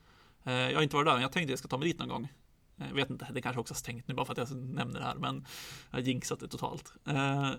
Jag 0.44 0.76
har 0.76 0.82
inte 0.82 0.96
varit 0.96 1.06
där, 1.08 1.14
men 1.14 1.22
jag 1.22 1.32
tänkte 1.32 1.52
jag 1.52 1.60
ska 1.60 1.68
ta 1.68 1.78
mig 1.78 1.88
dit 1.88 2.00
någon 2.00 2.08
gång. 2.10 2.28
Eh, 2.78 2.88
Jag 2.88 2.96
vet 2.96 3.10
inte, 3.10 3.28
det 3.34 3.42
kanske 3.42 3.60
också 3.60 3.74
har 3.74 3.80
stängt 3.80 4.08
nu 4.08 4.14
bara 4.14 4.26
för 4.26 4.32
att 4.42 4.50
jag 4.50 4.58
nämner 4.58 5.00
det 5.00 5.06
här, 5.06 5.16
men 5.16 5.46
jag 5.92 5.98
har 5.98 6.04
jinxat 6.04 6.40
det 6.40 6.48
totalt. 6.48 6.94
Eh, 7.08 7.52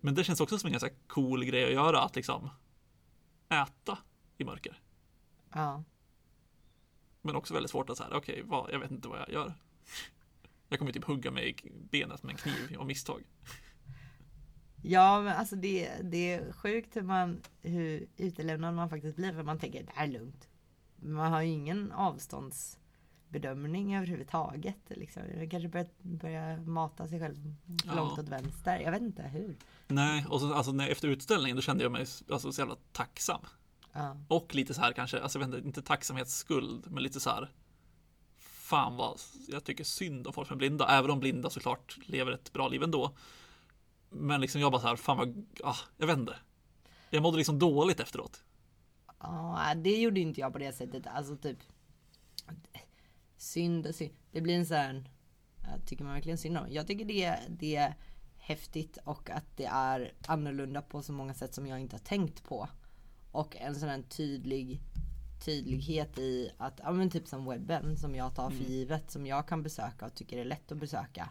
Men 0.00 0.14
det 0.14 0.24
känns 0.24 0.40
också 0.40 0.58
som 0.58 0.66
en 0.66 0.72
ganska 0.72 0.90
cool 1.06 1.44
grej 1.44 1.64
att 1.64 1.72
göra, 1.72 2.00
att 2.02 2.16
liksom 2.16 2.50
äta 3.48 3.98
i 4.38 4.44
mörker. 4.44 4.80
Ja. 5.52 5.84
Men 7.22 7.36
också 7.36 7.54
väldigt 7.54 7.70
svårt 7.70 7.90
att 7.90 7.96
säga, 7.98 8.16
okej, 8.16 8.42
vad, 8.44 8.72
jag 8.72 8.78
vet 8.78 8.90
inte 8.90 9.08
vad 9.08 9.20
jag 9.20 9.30
gör. 9.30 9.54
Jag 10.68 10.78
kommer 10.78 10.92
typ 10.92 11.04
hugga 11.04 11.30
mig 11.30 11.48
i 11.62 11.70
benet 11.90 12.22
med 12.22 12.32
en 12.32 12.38
kniv 12.38 12.80
av 12.80 12.86
misstag. 12.86 13.22
Ja, 14.82 15.20
men 15.22 15.36
alltså 15.36 15.56
det, 15.56 15.90
det 16.02 16.32
är 16.32 16.52
sjukt 16.52 16.96
hur, 16.96 17.02
man, 17.02 17.40
hur 17.62 18.06
utelämnad 18.16 18.74
man 18.74 18.90
faktiskt 18.90 19.16
blir 19.16 19.32
för 19.32 19.42
man 19.42 19.58
tänker 19.58 19.82
det 19.82 19.92
här 19.94 20.06
är 20.06 20.10
lugnt. 20.12 20.48
Man 20.96 21.32
har 21.32 21.42
ju 21.42 21.48
ingen 21.48 21.92
avståndsbedömning 23.30 23.96
överhuvudtaget. 23.96 24.76
Liksom. 24.88 25.22
Man 25.36 25.50
kanske 25.50 25.68
börjar, 25.68 25.88
börjar 26.02 26.56
mata 26.56 27.08
sig 27.08 27.20
själv 27.20 27.54
Ja. 27.86 27.94
långt 27.94 28.18
åt 28.18 28.28
vänster. 28.28 28.80
Jag 28.80 28.90
vet 28.90 29.02
inte 29.02 29.22
hur. 29.22 29.56
Nej, 29.88 30.26
och 30.28 30.40
så, 30.40 30.54
alltså, 30.54 30.72
när, 30.72 30.88
efter 30.88 31.08
utställningen 31.08 31.56
då 31.56 31.62
kände 31.62 31.82
jag 31.84 31.92
mig 31.92 32.06
alltså, 32.30 32.52
så 32.52 32.60
jävla 32.60 32.76
tacksam. 32.92 33.40
Ja. 33.92 34.16
Och 34.28 34.54
lite 34.54 34.74
så 34.74 34.80
här 34.80 34.92
kanske, 34.92 35.20
alltså 35.20 35.38
jag 35.38 35.46
vet 35.46 35.54
inte, 35.54 35.66
inte 35.68 35.82
tacksamhetsskuld, 35.82 36.90
men 36.90 37.02
lite 37.02 37.20
så 37.20 37.30
här. 37.30 37.50
Fan 38.38 38.96
vad 38.96 39.20
jag 39.48 39.64
tycker 39.64 39.84
synd 39.84 40.26
om 40.26 40.32
folk 40.32 40.48
som 40.48 40.54
är 40.54 40.58
blinda, 40.58 40.86
även 40.88 41.10
om 41.10 41.20
blinda 41.20 41.50
såklart 41.50 41.98
lever 42.04 42.32
ett 42.32 42.52
bra 42.52 42.68
liv 42.68 42.82
ändå. 42.82 43.16
Men 44.10 44.40
liksom 44.40 44.60
jag 44.60 44.72
bara 44.72 44.80
så 44.80 44.88
här, 44.88 44.96
fan 44.96 45.16
vad, 45.18 45.46
ah, 45.64 45.76
jag 45.96 46.06
vet 46.06 46.18
inte. 46.18 46.36
Jag 47.10 47.22
mådde 47.22 47.36
liksom 47.38 47.58
dåligt 47.58 48.00
efteråt. 48.00 48.44
Ja, 49.20 49.72
det 49.76 50.00
gjorde 50.00 50.20
inte 50.20 50.40
jag 50.40 50.52
på 50.52 50.58
det 50.58 50.72
sättet. 50.72 51.06
Alltså 51.06 51.36
typ 51.36 51.58
synd 53.40 53.86
och 53.86 53.94
synd. 53.94 54.12
Det 54.32 54.40
blir 54.40 54.56
en 54.56 54.66
sån 54.66 54.76
här 54.76 55.04
Jag 55.72 55.86
tycker 55.86 56.04
man 56.04 56.14
verkligen 56.14 56.38
synd 56.38 56.58
om. 56.58 56.66
Jag 56.70 56.86
tycker 56.86 57.04
det, 57.04 57.38
det 57.48 57.76
är 57.76 57.94
häftigt 58.36 58.98
och 59.04 59.30
att 59.30 59.56
det 59.56 59.64
är 59.64 60.12
annorlunda 60.26 60.82
på 60.82 61.02
så 61.02 61.12
många 61.12 61.34
sätt 61.34 61.54
som 61.54 61.66
jag 61.66 61.80
inte 61.80 61.96
har 61.96 62.00
tänkt 62.00 62.44
på. 62.44 62.68
Och 63.32 63.56
en 63.56 63.74
sån 63.74 63.88
här 63.88 64.02
tydlig 64.02 64.80
tydlighet 65.44 66.18
i 66.18 66.52
att, 66.58 66.80
ja 66.82 66.92
men 66.92 67.10
typ 67.10 67.28
som 67.28 67.44
webben 67.44 67.96
som 67.96 68.14
jag 68.14 68.34
tar 68.34 68.50
för 68.50 68.64
givet, 68.64 69.10
som 69.10 69.26
jag 69.26 69.48
kan 69.48 69.62
besöka 69.62 70.06
och 70.06 70.14
tycker 70.14 70.38
är 70.38 70.44
lätt 70.44 70.72
att 70.72 70.78
besöka. 70.78 71.30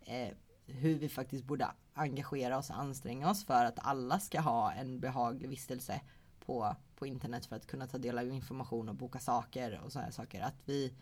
Eh, 0.00 0.28
hur 0.66 0.98
vi 0.98 1.08
faktiskt 1.08 1.44
borde 1.44 1.66
engagera 1.94 2.58
oss 2.58 2.70
och 2.70 2.78
anstränga 2.78 3.30
oss 3.30 3.44
för 3.44 3.64
att 3.64 3.78
alla 3.78 4.20
ska 4.20 4.40
ha 4.40 4.72
en 4.72 5.00
behaglig 5.00 5.48
vistelse 5.48 6.00
på, 6.46 6.76
på 6.96 7.06
internet 7.06 7.46
för 7.46 7.56
att 7.56 7.66
kunna 7.66 7.86
ta 7.86 7.98
del 7.98 8.18
av 8.18 8.28
information 8.28 8.88
och 8.88 8.94
boka 8.94 9.18
saker 9.18 9.80
och 9.84 9.92
sådana 9.92 10.12
saker. 10.12 10.40
Att 10.40 10.62
vi 10.64 10.92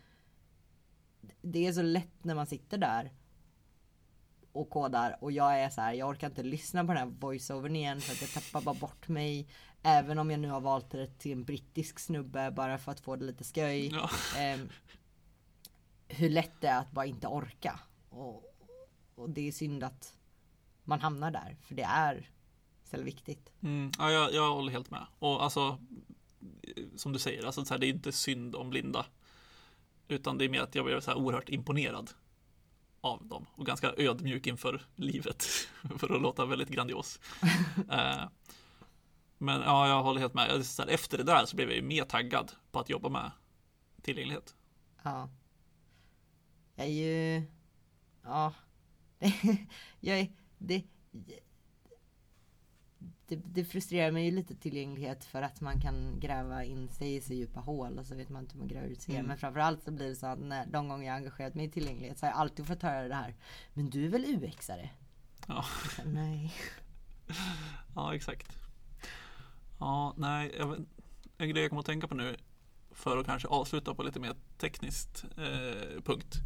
Det 1.43 1.67
är 1.67 1.73
så 1.73 1.83
lätt 1.83 2.25
när 2.25 2.35
man 2.35 2.47
sitter 2.47 2.79
där 2.79 3.13
och 4.53 4.71
kodar 4.71 5.19
och 5.21 5.33
jag 5.33 5.61
är 5.61 5.71
så 5.71 5.81
här, 5.81 5.93
jag 5.93 6.09
orkar 6.09 6.27
inte 6.27 6.43
lyssna 6.43 6.85
på 6.85 6.93
den 6.93 6.97
här 6.97 7.15
voiceovern 7.19 7.77
igen 7.77 8.01
för 8.01 8.13
att 8.13 8.21
jag 8.21 8.31
tappar 8.31 8.61
bara 8.61 8.75
bort 8.75 9.09
mig. 9.09 9.49
Även 9.83 10.19
om 10.19 10.31
jag 10.31 10.41
nu 10.41 10.49
har 10.49 10.61
valt 10.61 10.91
det 10.91 11.19
till 11.19 11.33
en 11.33 11.45
brittisk 11.45 11.99
snubbe 11.99 12.51
bara 12.51 12.79
för 12.79 12.93
att 12.93 13.01
få 13.01 13.17
det 13.17 13.25
lite 13.25 13.45
skoj. 13.45 13.89
Ja. 13.89 14.11
Eh, 14.41 14.61
hur 16.09 16.31
lätt 16.31 16.61
det 16.61 16.69
är 16.69 16.79
att 16.79 16.93
bara 16.93 17.07
inte 17.07 17.27
orka. 17.27 17.81
Och, 18.09 18.45
och 19.15 19.31
det 19.31 19.49
är 19.49 19.53
synd 19.53 19.85
att 19.85 20.15
man 20.85 21.01
hamnar 21.01 21.31
där, 21.31 21.57
för 21.63 21.75
det 21.75 21.83
är 21.83 22.31
så 22.85 23.03
viktigt. 23.03 23.53
Mm, 23.61 23.91
ja, 23.99 24.11
jag, 24.11 24.35
jag 24.35 24.55
håller 24.55 24.73
helt 24.73 24.91
med. 24.91 25.07
Och 25.19 25.43
alltså, 25.43 25.79
som 26.97 27.13
du 27.13 27.19
säger, 27.19 27.47
alltså, 27.47 27.79
det 27.79 27.87
är 27.87 27.91
inte 27.91 28.13
synd 28.13 28.57
om 28.57 28.71
blinda. 28.71 29.07
Utan 30.09 30.39
det 30.39 30.45
är 30.45 30.49
mer 30.49 30.61
att 30.61 30.75
jag 30.75 30.85
blev 30.85 31.01
så 31.01 31.11
här 31.11 31.19
oerhört 31.19 31.49
imponerad 31.49 32.11
av 33.01 33.27
dem 33.27 33.47
och 33.55 33.67
ganska 33.67 33.95
ödmjuk 33.97 34.47
inför 34.47 34.87
livet 34.95 35.43
för 35.99 36.15
att 36.15 36.23
låta 36.23 36.47
väldigt 36.47 36.69
grandios. 36.69 37.21
eh, 37.91 38.29
men 39.39 39.61
ja, 39.61 39.89
jag 39.89 40.03
håller 40.03 40.21
helt 40.21 40.35
med. 40.35 40.67
Så 40.67 40.83
här, 40.83 40.89
efter 40.89 41.19
det 41.19 41.25
där 41.25 41.47
så 41.47 41.57
blev 41.57 41.69
jag 41.69 41.77
ju 41.77 41.83
mer 41.83 42.05
taggad 42.05 42.53
på 42.71 42.79
att 42.79 42.91
jobba 42.91 43.09
med 43.09 43.31
tillgänglighet. 44.03 44.55
Ja. 45.03 45.29
Jag 46.75 46.87
är 46.87 46.91
ju... 46.91 47.43
Ja. 48.23 48.55
jag 50.01 50.19
är... 50.19 50.33
Det, 50.59 50.85
det, 53.29 53.37
det 53.37 53.65
frustrerar 53.65 54.11
mig 54.11 54.25
ju 54.25 54.31
lite 54.31 54.55
tillgänglighet 54.55 55.25
för 55.25 55.43
att 55.43 55.61
man 55.61 55.81
kan 55.81 56.21
gräva 56.21 56.65
in 56.65 56.89
sig 56.89 57.17
i 57.17 57.21
så 57.21 57.33
djupa 57.33 57.61
hål 57.61 57.99
och 57.99 58.07
så 58.07 58.15
vet 58.15 58.29
man 58.29 58.43
inte 58.43 58.53
hur 58.55 58.59
man 58.59 58.69
gräver 58.69 58.89
ut 58.89 59.03
sig. 59.03 59.15
Mm. 59.15 59.27
Men 59.27 59.39
framförallt 59.39 59.83
så 59.83 59.91
blir 59.91 60.09
det 60.09 60.17
så 60.17 60.27
att 60.27 60.39
när, 60.39 60.67
de 60.67 60.89
gånger 60.89 61.07
jag 61.07 61.17
engagerat 61.17 61.55
mig 61.55 61.67
i 61.67 61.71
tillgänglighet 61.71 62.19
så 62.19 62.27
har 62.27 62.31
jag 62.31 62.41
alltid 62.41 62.67
fått 62.67 62.83
höra 62.83 63.09
det 63.09 63.15
här. 63.15 63.35
Men 63.75 63.91
du 63.91 64.05
är 64.05 64.09
väl 64.09 64.25
UX-are? 64.25 64.89
Ja. 65.47 65.65
Så, 65.97 66.03
Nej. 66.05 66.55
Ja, 67.95 68.15
exakt. 68.15 68.53
Ja, 69.79 70.15
nej, 70.17 70.55
jag 70.59 70.87
en 71.39 71.49
grej 71.49 71.63
jag 71.63 71.71
kommer 71.71 71.81
att 71.81 71.87
tänka 71.87 72.09
på 72.09 72.15
nu 72.15 72.37
för 72.91 73.17
att 73.17 73.27
kanske 73.27 73.49
avsluta 73.49 73.95
på 73.95 74.03
lite 74.03 74.21
mer 74.21 74.35
tekniskt 74.59 75.25
eh, 75.37 76.03
punkt. 76.03 76.37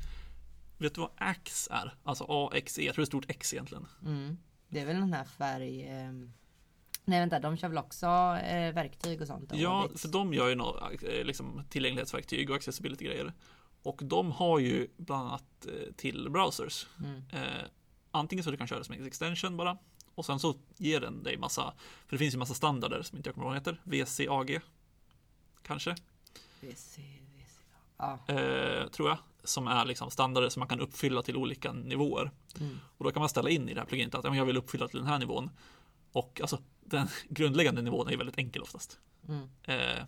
Vet 0.78 0.94
du 0.94 1.00
vad 1.00 1.10
AX 1.16 1.68
är? 1.70 1.94
Alltså 2.02 2.24
AXE, 2.52 2.82
jag 2.82 2.94
tror 2.94 3.02
det 3.02 3.04
är 3.04 3.06
stort 3.06 3.30
X 3.30 3.54
egentligen. 3.54 3.86
Mm. 4.04 4.38
Det 4.68 4.80
är 4.80 4.86
väl 4.86 4.96
den 5.00 5.12
här 5.12 5.24
färg... 5.24 5.88
ehm, 5.88 6.32
Nej 7.04 7.20
vänta, 7.20 7.40
de 7.40 7.56
kör 7.56 7.68
väl 7.68 7.78
också 7.78 8.06
eh, 8.06 8.74
verktyg 8.74 9.20
och 9.20 9.26
sånt? 9.26 9.52
och 9.52 9.58
Ja, 9.58 9.86
bits? 9.88 10.02
för 10.02 10.08
de 10.08 10.34
gör 10.34 10.48
ju 10.48 10.54
några 10.54 10.90
eh, 10.92 11.24
liksom, 11.24 11.62
tillgänglighetsverktyg 11.70 12.50
och 12.50 12.56
accessibility 12.56 13.04
grejer. 13.04 13.32
Och 13.82 14.00
de 14.04 14.32
har 14.32 14.58
ju 14.58 14.88
bland 14.96 15.28
annat 15.28 15.66
eh, 15.66 15.92
till 15.96 16.30
browsers. 16.30 16.86
Mm. 16.98 17.22
Eh, 17.32 17.64
antingen 18.10 18.44
så 18.44 18.50
du 18.50 18.56
kan 18.56 18.66
köra 18.66 18.78
det 18.78 18.84
som 18.84 18.94
en 18.94 19.06
extension 19.06 19.56
bara. 19.56 19.78
Och 20.14 20.26
sen 20.26 20.38
så 20.38 20.54
ger 20.76 21.00
den 21.00 21.22
dig 21.22 21.36
massa, 21.36 21.74
för 22.06 22.16
det 22.16 22.18
finns 22.18 22.34
ju 22.34 22.38
massa 22.38 22.54
standarder 22.54 23.02
som 23.02 23.16
inte 23.18 23.28
jag 23.28 23.34
kommer 23.34 23.46
ihåg 23.46 23.64
vad 23.64 23.74
heter. 23.74 23.80
VCAG. 23.84 24.60
Kanske. 25.62 25.90
VC, 26.60 26.98
VC. 26.98 27.58
Ja. 27.96 28.18
eh, 28.26 28.88
tror 28.88 29.08
jag, 29.08 29.18
som 29.44 29.66
är 29.66 29.84
liksom 29.84 30.10
standarder 30.10 30.48
som 30.48 30.60
man 30.60 30.68
kan 30.68 30.80
uppfylla 30.80 31.22
till 31.22 31.36
olika 31.36 31.72
nivåer. 31.72 32.30
Mm. 32.60 32.78
Och 32.98 33.04
då 33.04 33.10
kan 33.10 33.20
man 33.20 33.28
ställa 33.28 33.50
in 33.50 33.68
i 33.68 33.74
det 33.74 33.80
här 33.80 33.86
pluginet 33.86 34.14
att 34.14 34.36
jag 34.36 34.44
vill 34.44 34.56
uppfylla 34.56 34.88
till 34.88 34.98
den 34.98 35.08
här 35.08 35.18
nivån. 35.18 35.50
Och 36.12 36.40
alltså 36.40 36.58
den 36.84 37.08
grundläggande 37.28 37.82
nivån 37.82 38.08
är 38.08 38.16
väldigt 38.16 38.38
enkel 38.38 38.62
oftast. 38.62 38.98
Mm. 39.28 39.48
Eh, 39.62 40.04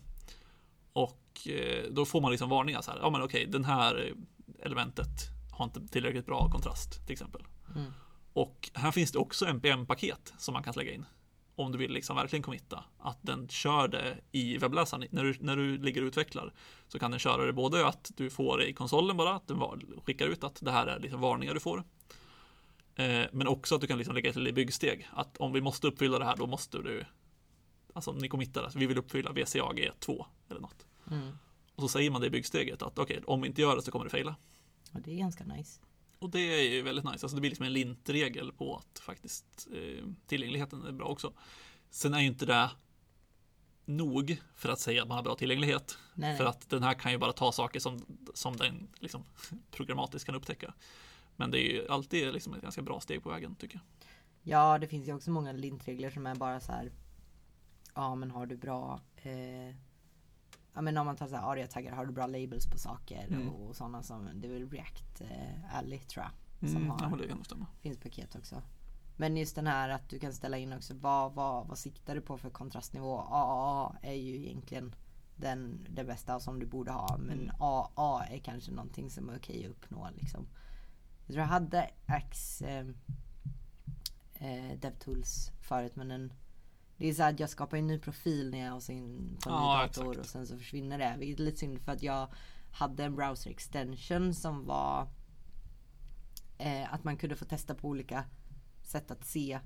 och 0.93 1.49
eh, 1.49 1.85
då 1.91 2.05
får 2.05 2.21
man 2.21 2.31
liksom 2.31 2.49
varningar 2.49 2.83
så 2.83 2.91
här, 2.91 2.99
ja 2.99 3.11
men 3.11 3.23
okej, 3.23 3.47
den 3.47 3.65
här 3.65 4.15
elementet 4.63 5.35
har 5.53 5.65
inte 5.65 5.87
tillräckligt 5.89 6.27
bra 6.27 6.51
kontrast 6.51 7.07
till 7.07 7.13
exempel. 7.13 7.43
Mm. 7.75 7.93
Och 8.33 8.71
här 8.75 8.91
finns 8.91 9.13
det 9.13 9.19
också 9.19 9.47
NPM-paket 9.47 10.35
som 10.39 10.53
man 10.53 10.63
kan 10.63 10.75
lägga 10.77 10.93
in. 10.93 11.05
Om 11.57 11.73
du 11.73 11.79
vill 11.79 11.93
liksom 11.93 12.17
verkligen 12.17 12.43
committa. 12.43 12.85
Att 12.99 13.19
den 13.23 13.49
kör 13.49 13.89
det 13.89 14.19
i 14.33 14.59
webbläsaren. 14.59 15.09
När 15.11 15.25
du, 15.25 15.35
när 15.41 15.57
du 15.57 15.79
ligger 15.79 16.03
och 16.03 16.07
utvecklar 16.07 16.53
så 16.89 16.99
kan 16.99 17.11
den 17.11 17.21
köra 17.21 17.47
det 17.47 17.53
både 17.53 17.87
att 17.87 18.11
du 18.17 18.31
får 18.31 18.63
i 18.63 18.73
konsolen 18.73 19.17
bara, 19.17 19.35
att 19.35 19.49
den 19.49 19.61
skickar 20.07 20.27
ut 20.27 20.45
att 20.45 20.59
det 20.61 20.71
här 20.71 20.87
är 20.87 21.01
liksom 21.01 21.21
varningar 21.21 21.55
du 21.55 21.61
får. 21.61 21.85
Eh, 22.97 23.27
men 23.33 23.47
också 23.47 23.75
att 23.75 23.81
du 23.81 23.87
kan 23.87 23.99
liksom 23.99 24.15
lägga 24.15 24.33
till 24.33 24.49
i 24.49 24.53
byggsteg. 24.53 25.09
Att 25.13 25.37
om 25.37 25.53
vi 25.53 25.61
måste 25.61 25.87
uppfylla 25.87 26.19
det 26.19 26.25
här 26.25 26.37
då 26.37 26.47
måste 26.47 26.79
du 26.79 27.05
Alltså 27.95 28.11
om 28.11 28.19
ni 28.19 28.29
committar, 28.29 28.63
alltså, 28.63 28.79
vi 28.79 28.87
vill 28.87 28.99
uppfylla 28.99 29.33
VCAG 29.33 29.91
2 29.99 30.27
eller 30.51 30.61
något. 30.61 30.87
Mm. 31.11 31.29
Och 31.75 31.83
så 31.83 31.89
säger 31.89 32.11
man 32.11 32.21
det 32.21 32.27
i 32.27 32.31
byggsteget 32.31 32.83
att 32.83 32.99
okej, 32.99 33.23
om 33.27 33.41
vi 33.41 33.49
inte 33.49 33.61
gör 33.61 33.77
det 33.77 33.83
så 33.83 33.91
kommer 33.91 34.05
det 34.05 34.11
fejla. 34.11 34.37
Och 34.93 35.01
det 35.01 35.13
är 35.13 35.17
ganska 35.17 35.45
nice. 35.45 35.81
Och 36.19 36.31
det 36.31 36.41
är 36.41 36.63
ju 36.63 36.83
väldigt 36.83 37.05
nice. 37.05 37.25
Alltså 37.25 37.35
det 37.35 37.41
blir 37.41 37.51
liksom 37.51 37.67
en 37.67 37.73
lintregel 37.73 38.53
på 38.53 38.77
att 38.77 38.99
faktiskt 38.99 39.69
eh, 39.73 40.05
tillgängligheten 40.27 40.87
är 40.87 40.93
bra 40.93 41.07
också. 41.07 41.33
Sen 41.91 42.15
är 42.15 42.21
ju 42.21 42.27
inte 42.27 42.47
det 42.47 42.71
nog 43.85 44.43
för 44.55 44.69
att 44.69 44.81
säga 44.81 45.03
att 45.03 45.09
man 45.09 45.17
har 45.17 45.23
bra 45.23 45.35
tillgänglighet. 45.35 45.99
Nej, 46.15 46.37
För 46.37 46.45
att 46.45 46.71
den 46.71 46.83
här 46.83 46.95
kan 46.95 47.13
ju 47.13 47.19
bara 47.19 47.33
ta 47.33 47.53
saker 47.53 47.81
som, 47.81 48.19
som 48.35 48.57
den 48.57 48.89
liksom, 48.99 49.25
programmatiskt 49.71 50.27
kan 50.27 50.35
upptäcka. 50.35 50.75
Men 51.37 51.51
det 51.51 51.59
är 51.59 51.73
ju 51.73 51.89
alltid 51.89 52.33
liksom 52.33 52.55
ett 52.55 52.63
ganska 52.63 52.83
bra 52.83 53.01
steg 53.01 53.23
på 53.23 53.29
vägen 53.31 53.55
tycker 53.55 53.77
jag. 53.77 53.85
Ja, 54.43 54.79
det 54.79 54.87
finns 54.87 55.09
ju 55.09 55.15
också 55.15 55.31
många 55.31 55.53
lintregler 55.53 56.11
som 56.11 56.27
är 56.27 56.35
bara 56.35 56.61
så 56.61 56.73
här. 56.73 56.93
Ja, 57.95 58.15
men 58.15 58.31
har 58.31 58.47
du 58.47 58.57
bra 58.57 59.01
eh, 59.17 59.75
Ja 60.77 60.81
men 60.81 60.97
om 60.99 61.07
man 61.07 61.17
tar 61.17 61.29
så 61.29 61.37
här 61.37 61.53
aria-taggar, 61.53 61.93
har 61.93 62.07
du 62.07 62.13
bra 62.13 62.27
labels 62.27 62.67
på 62.67 62.79
saker 62.79 63.27
Mm. 63.29 63.49
och, 63.49 63.69
och 63.69 63.77
sådana 63.77 64.03
som, 64.03 64.29
det 64.35 64.49
är 64.49 64.53
väl 64.53 64.71
React 64.71 65.21
eh, 65.21 65.77
Ally 65.79 65.99
tror 65.99 66.25
jag. 66.25 66.71
Som 66.71 66.77
Mm, 66.77 66.91
har, 66.91 67.11
ja, 67.11 67.17
det 67.17 67.29
kan 67.29 67.45
stämma. 67.45 67.67
finns 67.81 67.99
paket 67.99 68.37
också. 68.37 68.63
Men 69.17 69.37
just 69.37 69.55
den 69.55 69.67
här 69.67 69.89
att 69.89 70.09
du 70.09 70.19
kan 70.19 70.33
ställa 70.33 70.59
in 70.59 70.73
också 70.73 70.95
vad, 70.95 71.33
vad, 71.35 71.67
vad 71.69 71.79
siktar 71.79 72.15
du 72.15 72.21
på 72.21 72.39
för 72.39 72.51
kontrastnivå? 72.51 73.19
AAA 73.19 73.97
är 74.03 74.13
ju 74.15 74.37
egentligen 74.47 74.95
den, 75.37 75.87
det 75.91 76.05
bästa 76.05 76.41
som 76.41 76.59
du 76.61 76.67
borde 76.67 76.93
ha. 76.93 77.17
Men 77.19 77.41
Mm. 77.41 77.55
AA 77.59 78.25
är 78.31 78.39
kanske 78.39 78.71
någonting 78.73 79.11
som 79.11 79.29
är 79.29 79.37
okej 79.37 79.65
att 79.65 79.71
uppnå 79.71 80.09
liksom. 80.17 80.47
Jag 81.27 81.35
tror 81.35 81.39
jag 81.41 81.47
hade 81.47 81.91
Ax 82.07 82.63
eh, 82.63 82.87
eh, 84.35 84.79
DevTools 84.79 85.53
förut 85.61 85.97
men 85.97 86.09
den 86.09 86.33
det 86.97 87.09
är 87.09 87.15
så 87.15 87.23
att 87.23 87.41
jag 87.41 87.51
skapar 87.51 87.77
en 87.77 87.87
ny 87.87 87.99
profil 87.99 88.51
när 88.51 88.59
jag 88.65 88.71
har 88.73 88.91
in 88.91 89.39
på 89.45 89.51
en 89.51 89.57
Ja, 89.57 89.77
ny 89.83 89.87
dator 89.89 90.11
exakt. 90.11 90.19
och 90.19 90.27
sen 90.27 90.47
så 90.47 90.59
försvinner 90.59 90.99
det. 90.99 91.15
Vilket 91.19 91.41
är 91.41 91.45
lite 91.45 91.57
synd 91.59 91.81
för 91.81 91.93
att 91.93 92.03
jag 92.03 92.29
hade 92.73 93.05
en 93.05 93.15
browser 93.17 93.51
extension 93.51 94.35
som 94.35 94.65
var 94.67 95.09
eh, 96.59 96.95
att 96.95 97.05
man 97.05 97.17
kunde 97.17 97.37
få 97.37 97.45
testa 97.45 97.75
på 97.75 97.89
olika 97.89 98.25
sätt 98.83 99.11
att 99.11 99.25
se 99.25 99.59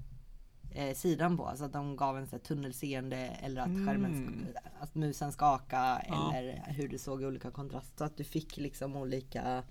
eh, 0.70 0.94
sidan 0.94 1.36
på. 1.36 1.46
Alltså 1.46 1.64
att 1.64 1.72
de 1.72 1.96
gav 1.96 2.18
en 2.18 2.26
så 2.26 2.36
här, 2.36 2.42
tunnelseende 2.42 3.16
eller 3.16 3.60
att 3.60 3.68
skärmen, 3.86 4.14
Mm. 4.14 4.34
sk- 4.34 4.56
att 4.80 4.94
musen 4.94 5.32
skaka 5.32 6.02
Ja. 6.08 6.32
eller 6.34 6.64
hur 6.68 6.88
du 6.88 6.98
såg 6.98 7.22
i 7.22 7.26
olika 7.26 7.50
kontrast. 7.50 7.98
Så 7.98 8.04
att 8.04 8.16
du 8.16 8.24
fick 8.24 8.56
liksom 8.56 8.96
olika 8.96 9.62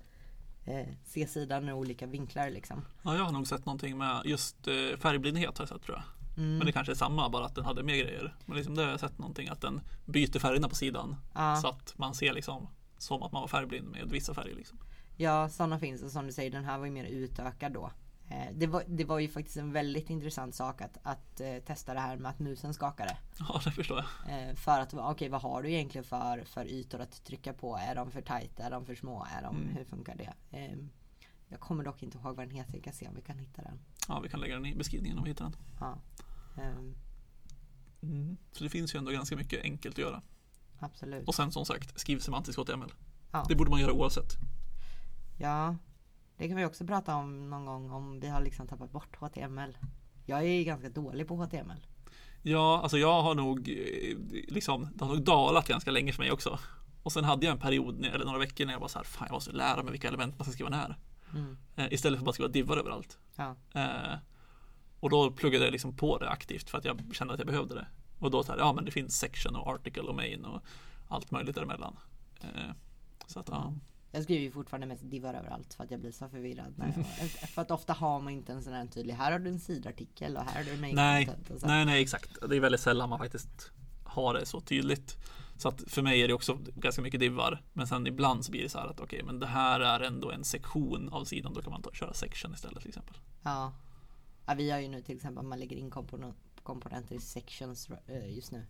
eh, 0.67 0.87
se 1.05 1.27
sidan 1.27 1.69
ur 1.69 1.73
olika 1.73 2.05
vinklar 2.05 2.49
liksom. 2.49 2.85
Ja, 3.01 3.15
jag 3.15 3.23
har 3.23 3.31
nog 3.31 3.47
sett 3.47 3.65
någonting 3.65 3.97
med 3.97 4.21
just 4.25 4.67
eh, 4.67 4.97
färgblindhet 4.97 5.57
har 5.57 5.63
jag 5.63 5.69
sett 5.69 5.81
tror 5.81 5.97
jag. 5.97 6.03
Mm. 6.43 6.57
Men 6.57 6.65
det 6.65 6.71
kanske 6.71 6.93
är 6.93 6.95
samma, 6.95 7.29
bara 7.29 7.45
att 7.45 7.55
den 7.55 7.65
hade 7.65 7.83
mer 7.83 7.95
grejer. 7.95 8.35
Men 8.45 8.57
liksom 8.57 8.75
det 8.75 8.83
har 8.83 8.89
jag 8.89 8.99
sett 8.99 9.17
någonting 9.17 9.47
att 9.47 9.61
den 9.61 9.81
byter 10.05 10.39
färgerna 10.39 10.69
på 10.69 10.75
sidan. 10.75 11.15
Ja. 11.35 11.55
Så 11.55 11.67
att 11.67 11.93
man 11.97 12.13
ser 12.13 12.33
liksom 12.33 12.67
som 12.97 13.23
att 13.23 13.31
man 13.31 13.41
var 13.41 13.47
färgblind 13.47 13.87
med 13.87 14.09
vissa 14.09 14.33
färger. 14.33 14.55
Liksom. 14.55 14.79
Ja, 15.17 15.49
sådana 15.49 15.79
finns 15.79 16.03
och 16.03 16.11
som 16.11 16.27
du 16.27 16.33
säger, 16.33 16.51
den 16.51 16.65
här 16.65 16.77
var 16.77 16.85
ju 16.85 16.91
mer 16.91 17.05
utökad 17.05 17.73
då. 17.73 17.91
Eh, 18.29 18.47
det, 18.53 18.67
var, 18.67 18.83
det 18.87 19.03
var 19.03 19.19
ju 19.19 19.27
faktiskt 19.27 19.57
en 19.57 19.71
väldigt 19.71 20.09
intressant 20.09 20.55
sak 20.55 20.81
att, 20.81 20.97
att 21.03 21.39
eh, 21.41 21.57
testa 21.57 21.93
det 21.93 21.99
här 21.99 22.17
med 22.17 22.31
att 22.31 22.39
musen 22.39 22.73
skakade. 22.73 23.17
Ja, 23.39 23.61
det 23.63 23.71
förstår 23.71 24.05
jag. 24.27 24.49
Eh, 24.49 24.55
för 24.55 24.79
att, 24.79 24.93
okej 24.93 25.29
vad 25.29 25.41
har 25.41 25.63
du 25.63 25.71
egentligen 25.71 26.05
för, 26.05 26.43
för 26.45 26.65
ytor 26.65 26.99
att 27.01 27.23
trycka 27.23 27.53
på? 27.53 27.77
Är 27.77 27.95
de 27.95 28.11
för 28.11 28.21
tajta? 28.21 28.63
Är 28.63 28.71
de 28.71 28.85
för 28.85 28.95
små? 28.95 29.27
Är 29.37 29.41
de, 29.41 29.55
Mm. 29.55 29.75
Hur 29.75 29.85
funkar 29.85 30.15
det? 30.15 30.33
Eh, 30.57 30.77
jag 31.47 31.59
kommer 31.59 31.83
dock 31.83 32.03
inte 32.03 32.17
ihåg 32.17 32.35
vad 32.35 32.47
den 32.47 32.51
heter, 32.55 32.73
jag 32.73 32.83
kan 32.83 32.93
se 32.93 33.07
om 33.07 33.15
vi 33.15 33.21
kan 33.21 33.37
hitta 33.39 33.61
den. 33.61 33.79
Ja, 34.07 34.19
vi 34.19 34.29
kan 34.29 34.39
lägga 34.39 34.53
den 34.55 34.65
i 34.65 34.75
beskrivningen 34.75 35.17
om 35.17 35.23
vi 35.23 35.29
hittar 35.29 35.45
den. 35.45 35.55
Ja, 35.79 35.97
ehm, 36.61 36.95
Mm. 38.01 38.37
Så 38.51 38.63
det 38.63 38.69
finns 38.69 38.95
ju 38.95 38.97
ändå 38.97 39.11
ganska 39.11 39.35
mycket 39.35 39.63
enkelt 39.63 39.95
att 39.95 39.99
göra. 39.99 40.21
absolut. 40.79 41.27
Och 41.27 41.35
sen 41.35 41.51
som 41.51 41.65
sagt, 41.65 41.99
skriv 41.99 42.19
semantisk 42.19 42.59
HTML. 42.59 42.93
Ja. 43.31 43.45
Det 43.47 43.55
borde 43.55 43.69
man 43.69 43.79
göra 43.79 43.91
oavsett. 43.93 44.33
Ja, 45.37 45.75
Det 46.37 46.47
kan 46.47 46.57
vi 46.57 46.65
också 46.65 46.85
prata 46.85 47.15
om 47.15 47.49
någon 47.49 47.65
gång 47.65 47.91
om 47.91 48.19
vi 48.19 48.27
har 48.27 48.41
liksom 48.41 48.67
tappat 48.67 48.91
bort 48.91 49.15
HTML. 49.15 49.77
Jag 50.25 50.43
är 50.43 50.63
ganska 50.63 50.89
dålig 50.89 51.27
på 51.27 51.35
HTML. 51.35 51.85
Ja, 52.41 52.79
alltså 52.81 52.97
jag 52.97 53.21
har 53.21 53.35
nog 53.35 53.69
eh, 53.69 54.17
liksom, 54.47 54.89
det 54.95 55.05
har 55.05 55.13
nog 55.13 55.23
dalat 55.23 55.67
ganska 55.67 55.91
länge 55.91 56.13
för 56.13 56.23
mig 56.23 56.31
också. 56.31 56.59
Och 57.03 57.11
sen 57.11 57.23
hade 57.23 57.45
jag 57.45 57.53
en 57.53 57.59
period, 57.59 58.05
eller 58.05 58.25
några 58.25 58.39
veckor 58.39 58.65
när 58.65 58.73
jag 58.73 58.79
var 58.79 58.87
så 58.87 58.99
här, 58.99 59.05
fan 59.05 59.27
jag 59.27 59.33
måste 59.33 59.51
lära 59.51 59.83
mig 59.83 59.91
vilka 59.91 60.07
element 60.07 60.39
man 60.39 60.45
ska 60.45 60.51
skriva 60.51 60.69
när. 60.69 60.97
Mm. 61.33 61.57
Eh, 61.75 61.93
istället 61.93 62.17
för 62.17 62.21
att 62.21 62.25
bara 62.25 62.33
skriva 62.33 62.49
divar 62.49 62.77
överallt. 62.77 63.17
Ja. 63.35 63.55
Eh, 63.73 64.17
och 64.99 65.09
då 65.09 65.31
pluggade 65.31 65.65
jag 65.65 65.71
liksom 65.71 65.95
på 65.95 66.17
det 66.17 66.29
aktivt 66.29 66.69
för 66.69 66.77
att 66.77 66.85
jag 66.85 67.01
kände 67.13 67.33
att 67.33 67.39
jag 67.39 67.47
behövde 67.47 67.75
det. 67.75 67.87
Och 68.19 68.31
då 68.31 68.43
så 68.43 68.51
här, 68.51 68.59
ja 68.59 68.73
men 68.73 68.85
det 68.85 68.91
finns 68.91 69.19
section 69.19 69.55
och 69.55 69.67
article 69.67 70.01
och 70.01 70.15
main 70.15 70.45
och 70.45 70.61
allt 71.07 71.31
möjligt 71.31 71.55
däremellan. 71.55 71.99
Eh, 72.41 72.71
så 73.27 73.39
att 73.39 73.49
ja. 73.49 73.73
Jag 74.17 74.23
skriver 74.23 74.43
ju 74.43 74.51
fortfarande 74.51 74.87
mest 74.87 75.09
divar 75.11 75.33
överallt 75.33 75.73
för 75.73 75.83
att 75.83 75.91
jag 75.91 75.99
blir 75.99 76.11
så 76.11 76.29
förvirrad. 76.29 76.73
Jag, 76.77 77.29
för 77.49 77.61
att 77.61 77.71
ofta 77.71 77.93
har 77.93 78.19
man 78.19 78.33
inte 78.33 78.51
en 78.51 78.63
sån 78.63 78.73
här 78.73 78.85
tydlig, 78.85 79.13
här 79.13 79.31
har 79.31 79.39
du 79.39 79.49
en 79.49 79.59
sidartikel 79.59 80.37
och 80.37 80.43
här 80.43 80.63
har 80.63 80.71
du 80.71 80.81
main 80.81 80.95
Nej, 80.95 81.29
nej, 81.63 81.85
nej 81.85 82.01
exakt. 82.01 82.49
Det 82.49 82.55
är 82.55 82.59
väldigt 82.59 82.81
sällan 82.81 83.09
man 83.09 83.19
faktiskt 83.19 83.71
har 84.03 84.33
det 84.33 84.45
så 84.45 84.61
tydligt. 84.61 85.17
Så 85.57 85.69
att 85.69 85.83
för 85.87 86.01
mig 86.01 86.21
är 86.21 86.27
det 86.27 86.33
också 86.33 86.57
ganska 86.75 87.01
mycket 87.01 87.19
divar. 87.19 87.63
Men 87.73 87.87
sen 87.87 88.07
ibland 88.07 88.45
så 88.45 88.51
blir 88.51 88.63
det 88.63 88.69
så 88.69 88.79
här 88.79 88.87
att 88.87 88.99
okej, 88.99 89.23
men 89.23 89.39
det 89.39 89.47
här 89.47 89.79
är 89.79 89.99
ändå 89.99 90.31
en 90.31 90.43
sektion 90.43 91.09
av 91.09 91.23
sidan. 91.23 91.53
Då 91.53 91.61
kan 91.61 91.71
man 91.71 91.81
ta, 91.81 91.91
köra 91.91 92.13
section 92.13 92.53
istället 92.53 92.79
till 92.79 92.89
exempel. 92.89 93.17
Ja. 93.43 93.73
ja. 94.45 94.53
Vi 94.53 94.71
har 94.71 94.79
ju 94.79 94.87
nu 94.87 95.01
till 95.01 95.15
exempel, 95.15 95.45
man 95.45 95.59
lägger 95.59 95.77
in 95.77 95.89
komponenter, 95.89 96.41
komponenter 96.63 97.15
i 97.15 97.19
sections 97.19 97.89
eh, 98.07 98.35
just 98.35 98.51
nu. 98.51 98.65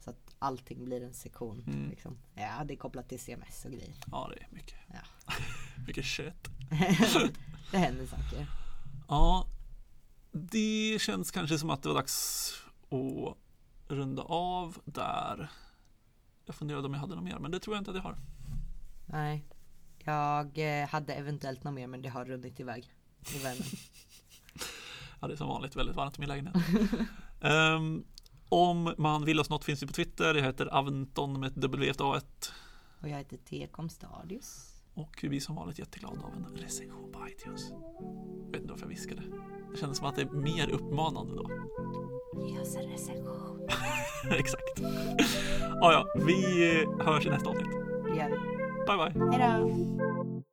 Så 0.00 0.10
att 0.10 0.34
allting 0.38 0.84
blir 0.84 1.02
en 1.02 1.14
sektion. 1.14 1.64
Mm. 1.66 1.90
Liksom. 1.90 2.18
Ja, 2.34 2.64
det 2.64 2.74
är 2.74 2.76
kopplat 2.76 3.08
till 3.08 3.20
CMS 3.20 3.64
och 3.64 3.70
grejer. 3.70 3.94
Ja, 4.10 4.30
det 4.34 4.42
är 4.42 4.48
mycket. 4.50 4.78
Ja. 4.92 5.32
mycket 5.86 6.04
kött. 6.04 6.48
det 7.70 7.78
händer 7.78 8.06
saker. 8.06 8.46
Ja, 9.08 9.46
det 10.32 10.98
känns 11.00 11.30
kanske 11.30 11.58
som 11.58 11.70
att 11.70 11.82
det 11.82 11.88
var 11.88 11.96
dags 11.96 12.52
att 12.90 13.36
runda 13.88 14.22
av 14.22 14.78
där. 14.84 15.50
Jag 16.46 16.54
funderade 16.54 16.86
om 16.86 16.94
jag 16.94 17.00
hade 17.00 17.14
något 17.14 17.24
mer, 17.24 17.38
men 17.38 17.50
det 17.50 17.60
tror 17.60 17.76
jag 17.76 17.80
inte 17.80 17.90
att 17.90 17.96
jag 17.96 18.02
har. 18.02 18.16
Nej. 19.06 19.44
Jag 19.98 20.80
eh, 20.82 20.88
hade 20.88 21.14
eventuellt 21.14 21.64
något 21.64 21.74
mer 21.74 21.86
men 21.86 22.02
det 22.02 22.08
har 22.08 22.24
runnit 22.24 22.60
iväg 22.60 22.92
i 23.34 23.38
värmen. 23.38 23.62
Ja, 25.22 25.28
det 25.28 25.34
är 25.34 25.36
som 25.36 25.48
vanligt 25.48 25.76
väldigt 25.76 25.96
varmt 25.96 26.18
i 26.18 26.20
min 26.20 26.28
lägenhet. 26.28 26.56
Ehm, 27.40 28.04
om 28.50 28.94
man 28.98 29.24
vill 29.24 29.40
oss 29.40 29.50
något 29.50 29.64
finns 29.64 29.82
vi 29.82 29.86
på 29.86 29.92
Twitter. 29.92 30.34
Jag 30.34 30.42
heter 30.42 30.74
Aventon 30.74 31.40
med 31.40 31.46
ett 31.46 31.56
W 31.56 31.92
A 31.98 32.16
1 32.16 32.52
Och 33.00 33.08
jag 33.08 33.18
heter 33.18 33.36
T-com 33.36 33.88
Stadius. 33.88 34.66
Och 34.94 35.18
vi 35.22 35.36
är 35.36 35.40
som 35.40 35.56
vanligt 35.56 35.78
jätteglada 35.78 36.20
av 36.20 36.32
en 36.34 36.56
recension 36.56 37.12
på 37.12 37.28
iTunes. 37.28 37.70
Jag 38.44 38.52
vet 38.52 38.60
inte 38.60 38.72
varför 38.72 38.84
jag 38.84 38.90
viskade. 38.90 39.22
Det 39.72 39.78
kändes 39.78 39.98
som 39.98 40.06
att 40.06 40.16
det 40.16 40.22
är 40.22 40.30
mer 40.30 40.70
uppmanande 40.70 41.34
då. 41.34 41.50
Ge 42.46 42.60
oss 42.60 42.76
en 42.76 42.90
recension. 42.90 43.68
Exakt. 44.30 44.80
Ja, 45.80 45.92
ja, 45.92 46.06
vi 46.26 46.44
hörs 47.00 47.26
i 47.26 47.30
nästa 47.30 47.50
avsnitt. 47.50 47.70
Det 48.04 48.16
gör 48.16 48.30
vi. 48.30 48.36
Bye, 48.86 48.96
bye. 48.96 49.38
Hejdå! 49.38 50.49